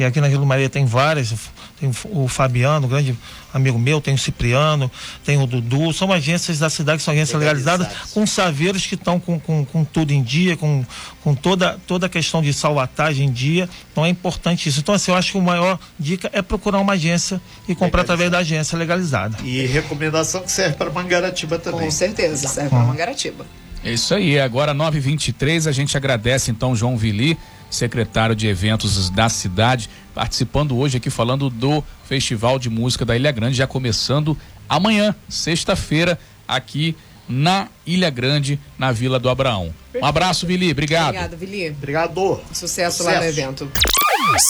que 0.00 0.04
aqui 0.04 0.20
na 0.20 0.28
Rio 0.28 0.46
Maria 0.46 0.70
tem 0.70 0.86
várias, 0.86 1.34
tem 1.78 1.90
o 2.06 2.26
Fabiano, 2.26 2.88
grande 2.88 3.14
amigo 3.52 3.78
meu, 3.78 4.00
tem 4.00 4.14
o 4.14 4.18
Cipriano, 4.18 4.90
tem 5.24 5.36
o 5.36 5.46
Dudu, 5.46 5.92
são 5.92 6.10
agências 6.10 6.58
da 6.58 6.70
cidade 6.70 6.98
que 6.98 7.04
são 7.04 7.12
agências 7.12 7.38
legalizadas, 7.38 7.86
com 8.14 8.26
saveiros 8.26 8.86
que 8.86 8.94
estão 8.94 9.20
com, 9.20 9.38
com, 9.38 9.62
com, 9.62 9.84
tudo 9.84 10.12
em 10.12 10.22
dia, 10.22 10.56
com, 10.56 10.86
com 11.22 11.34
toda, 11.34 11.78
toda 11.86 12.06
a 12.06 12.08
questão 12.08 12.40
de 12.40 12.50
salvatagem 12.54 13.26
em 13.28 13.30
dia. 13.30 13.68
Então 13.92 14.06
é 14.06 14.08
importante 14.08 14.70
isso. 14.70 14.80
Então, 14.80 14.94
assim, 14.94 15.10
eu 15.10 15.16
acho 15.18 15.32
que 15.32 15.38
a 15.38 15.42
maior 15.42 15.78
dica 15.98 16.30
é 16.32 16.40
procurar 16.40 16.78
uma 16.78 16.94
agência 16.94 17.38
e 17.68 17.74
comprar 17.74 18.00
através 18.00 18.30
da 18.30 18.38
agência 18.38 18.78
legalizada. 18.78 19.36
E 19.44 19.66
recomendação 19.66 20.40
que 20.40 20.50
serve 20.50 20.76
para 20.76 20.90
Mangaratiba 20.90 21.58
também. 21.58 21.80
Com 21.80 21.90
certeza, 21.90 22.48
serve 22.48 22.70
para 22.70 22.78
Mangaratiba. 22.78 23.44
É 23.84 23.92
isso 23.92 24.14
aí, 24.14 24.38
agora 24.40 24.74
9h23, 24.74 25.66
a 25.66 25.72
gente 25.72 25.94
agradece 25.96 26.50
então 26.50 26.74
João 26.74 26.96
Vili 26.96 27.38
secretário 27.70 28.34
de 28.34 28.46
eventos 28.48 29.08
da 29.10 29.28
cidade, 29.28 29.88
participando 30.14 30.76
hoje 30.76 30.96
aqui 30.96 31.08
falando 31.08 31.48
do 31.48 31.82
Festival 32.04 32.58
de 32.58 32.68
Música 32.68 33.04
da 33.04 33.16
Ilha 33.16 33.30
Grande, 33.30 33.56
já 33.56 33.66
começando 33.66 34.36
amanhã, 34.68 35.14
sexta-feira, 35.28 36.18
aqui 36.46 36.96
na 37.28 37.68
Ilha 37.86 38.10
Grande, 38.10 38.58
na 38.76 38.90
Vila 38.90 39.18
do 39.18 39.28
Abraão. 39.28 39.72
Um 39.94 40.04
abraço, 40.04 40.46
Vili. 40.46 40.72
Obrigado. 40.72 41.10
Obrigado, 41.10 41.36
Vili. 41.36 41.70
Obrigado. 41.70 42.40
Sucesso, 42.52 42.98
Sucesso 42.98 43.04
lá 43.04 43.18
no 43.18 43.24
evento. 43.24 43.70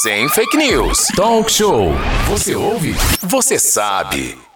Sem 0.03 0.29
fake 0.31 0.57
news. 0.57 1.07
Talk 1.15 1.53
show. 1.53 1.93
Você 2.29 2.55
ouve? 2.55 2.95
Você 3.23 3.59
sabe. 3.59 4.50